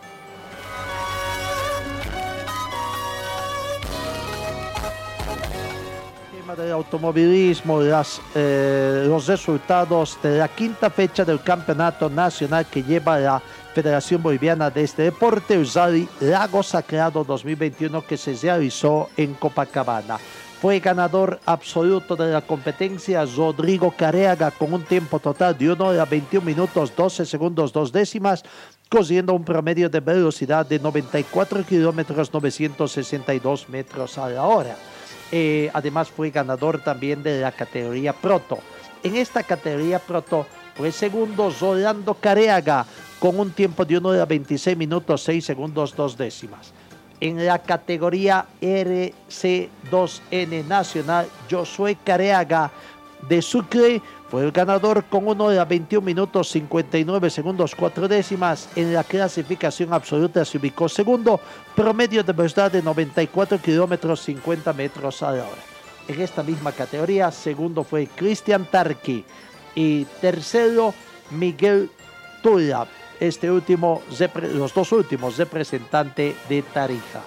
[6.57, 13.19] Del automovilismo, las, eh, los resultados de la quinta fecha del campeonato nacional que lleva
[13.19, 13.41] la
[13.73, 20.17] Federación Boliviana de este deporte, el Lago Sagrado 2021 que se realizó en Copacabana.
[20.59, 26.05] Fue ganador absoluto de la competencia Rodrigo Careaga con un tiempo total de 1 hora
[26.05, 28.43] 21 minutos 12 segundos 2 décimas,
[28.89, 34.75] cosiendo un promedio de velocidad de 94 kilómetros 962 metros a la hora.
[35.31, 38.59] Eh, además fue ganador también de la categoría Proto.
[39.03, 42.85] En esta categoría Proto fue segundo Rolando Careaga
[43.19, 46.71] con un tiempo de 1 de 26 minutos 6 segundos 2 décimas.
[47.19, 52.69] En la categoría RC2N Nacional, Josué Careaga
[53.27, 58.69] de Sucre fue el ganador con 1 hora 21 minutos 59 segundos 4 décimas.
[58.75, 61.39] En la clasificación absoluta se ubicó segundo,
[61.75, 65.61] promedio de velocidad de 94 kilómetros 50 metros a la hora.
[66.09, 69.23] En esta misma categoría, segundo fue Cristian Tarqui
[69.75, 70.93] y tercero
[71.31, 71.89] Miguel
[72.41, 72.87] Tula,
[73.19, 74.01] este último,
[74.53, 77.21] los dos últimos representantes de Tarija.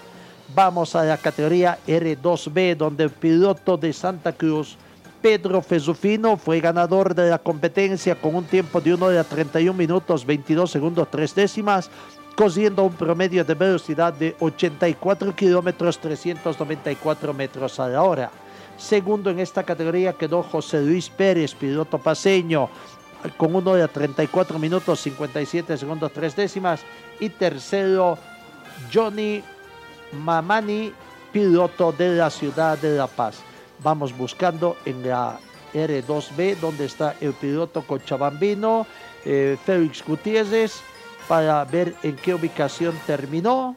[0.55, 4.77] Vamos a la categoría R2B, donde el piloto de Santa Cruz
[5.21, 10.25] Pedro Fezufino fue ganador de la competencia con un tiempo de 1 hora 31 minutos
[10.25, 11.91] 22 segundos 3 décimas,
[12.35, 18.31] cosiendo un promedio de velocidad de 84 kilómetros 394 metros a la hora.
[18.79, 22.71] Segundo en esta categoría quedó José Luis Pérez, piloto paseño,
[23.37, 26.81] con 1 hora 34 minutos 57 segundos 3 décimas.
[27.19, 28.17] Y tercero,
[28.91, 29.43] Johnny
[30.13, 30.95] Mamani,
[31.31, 33.50] piloto de la ciudad de La Paz
[33.83, 35.39] vamos buscando en la
[35.75, 38.87] R2B donde está el piloto cochabambino
[39.25, 40.81] eh, Félix Gutiérrez
[41.29, 43.77] para ver en qué ubicación terminó.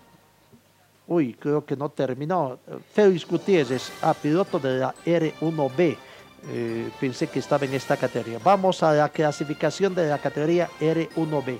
[1.07, 2.57] Uy, creo que no terminó.
[2.93, 5.97] Félix Gutiérrez, ah, piloto de la R1B.
[6.45, 8.39] Eh, pensé que estaba en esta categoría.
[8.43, 11.59] Vamos a la clasificación de la categoría R1B.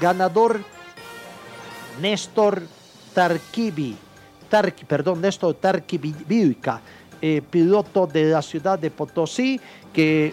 [0.00, 0.60] Ganador
[2.00, 2.62] Néstor.
[3.14, 6.80] Tarki, perdón, Néstor Tarkibica
[7.20, 9.60] eh, piloto de la ciudad de Potosí,
[9.92, 10.32] que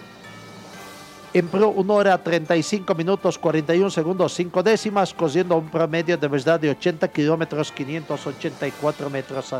[1.32, 6.70] empleó 1 hora 35 minutos 41 segundos 5 décimas, cogiendo un promedio de verdad de
[6.70, 9.54] 80 kilómetros 584 metros.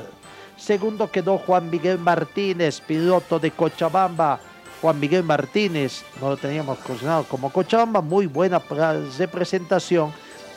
[0.56, 4.40] Segundo quedó Juan Miguel Martínez, piloto de Cochabamba.
[4.80, 8.62] Juan Miguel Martínez, no lo teníamos cocinado como Cochabamba, muy buena
[9.18, 10.12] representación,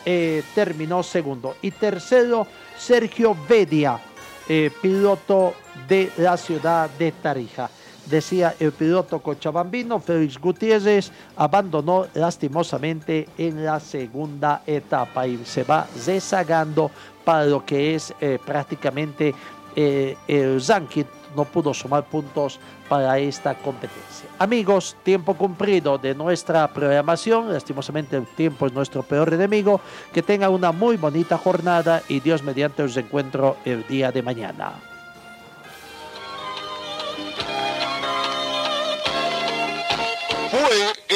[0.06, 1.56] eh, terminó segundo.
[1.62, 2.46] Y tercero,
[2.78, 4.00] Sergio Vedia,
[4.48, 5.54] eh, piloto
[5.88, 7.70] de la ciudad de Tarija.
[8.06, 15.88] Decía el piloto cochabambino Félix Gutiérrez, abandonó lastimosamente en la segunda etapa y se va
[16.06, 16.90] rezagando
[17.24, 19.36] para lo que es eh, prácticamente
[19.76, 21.04] eh, el ranking
[21.36, 24.28] no pudo sumar puntos para esta competencia.
[24.40, 27.54] Amigos, tiempo cumplido de nuestra programación.
[27.54, 29.80] Lastimosamente el tiempo es nuestro peor enemigo.
[30.12, 34.89] Que tengan una muy bonita jornada y Dios mediante os encuentro el día de mañana.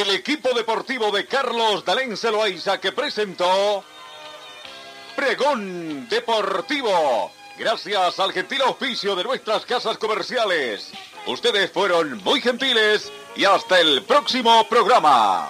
[0.04, 3.84] El equipo deportivo de Carlos Dalén Celoaiza que presentó
[5.16, 10.92] Pregón Deportivo gracias al gentil auspicio de nuestras casas comerciales.
[11.26, 15.50] Ustedes fueron muy gentiles y hasta el próximo programa.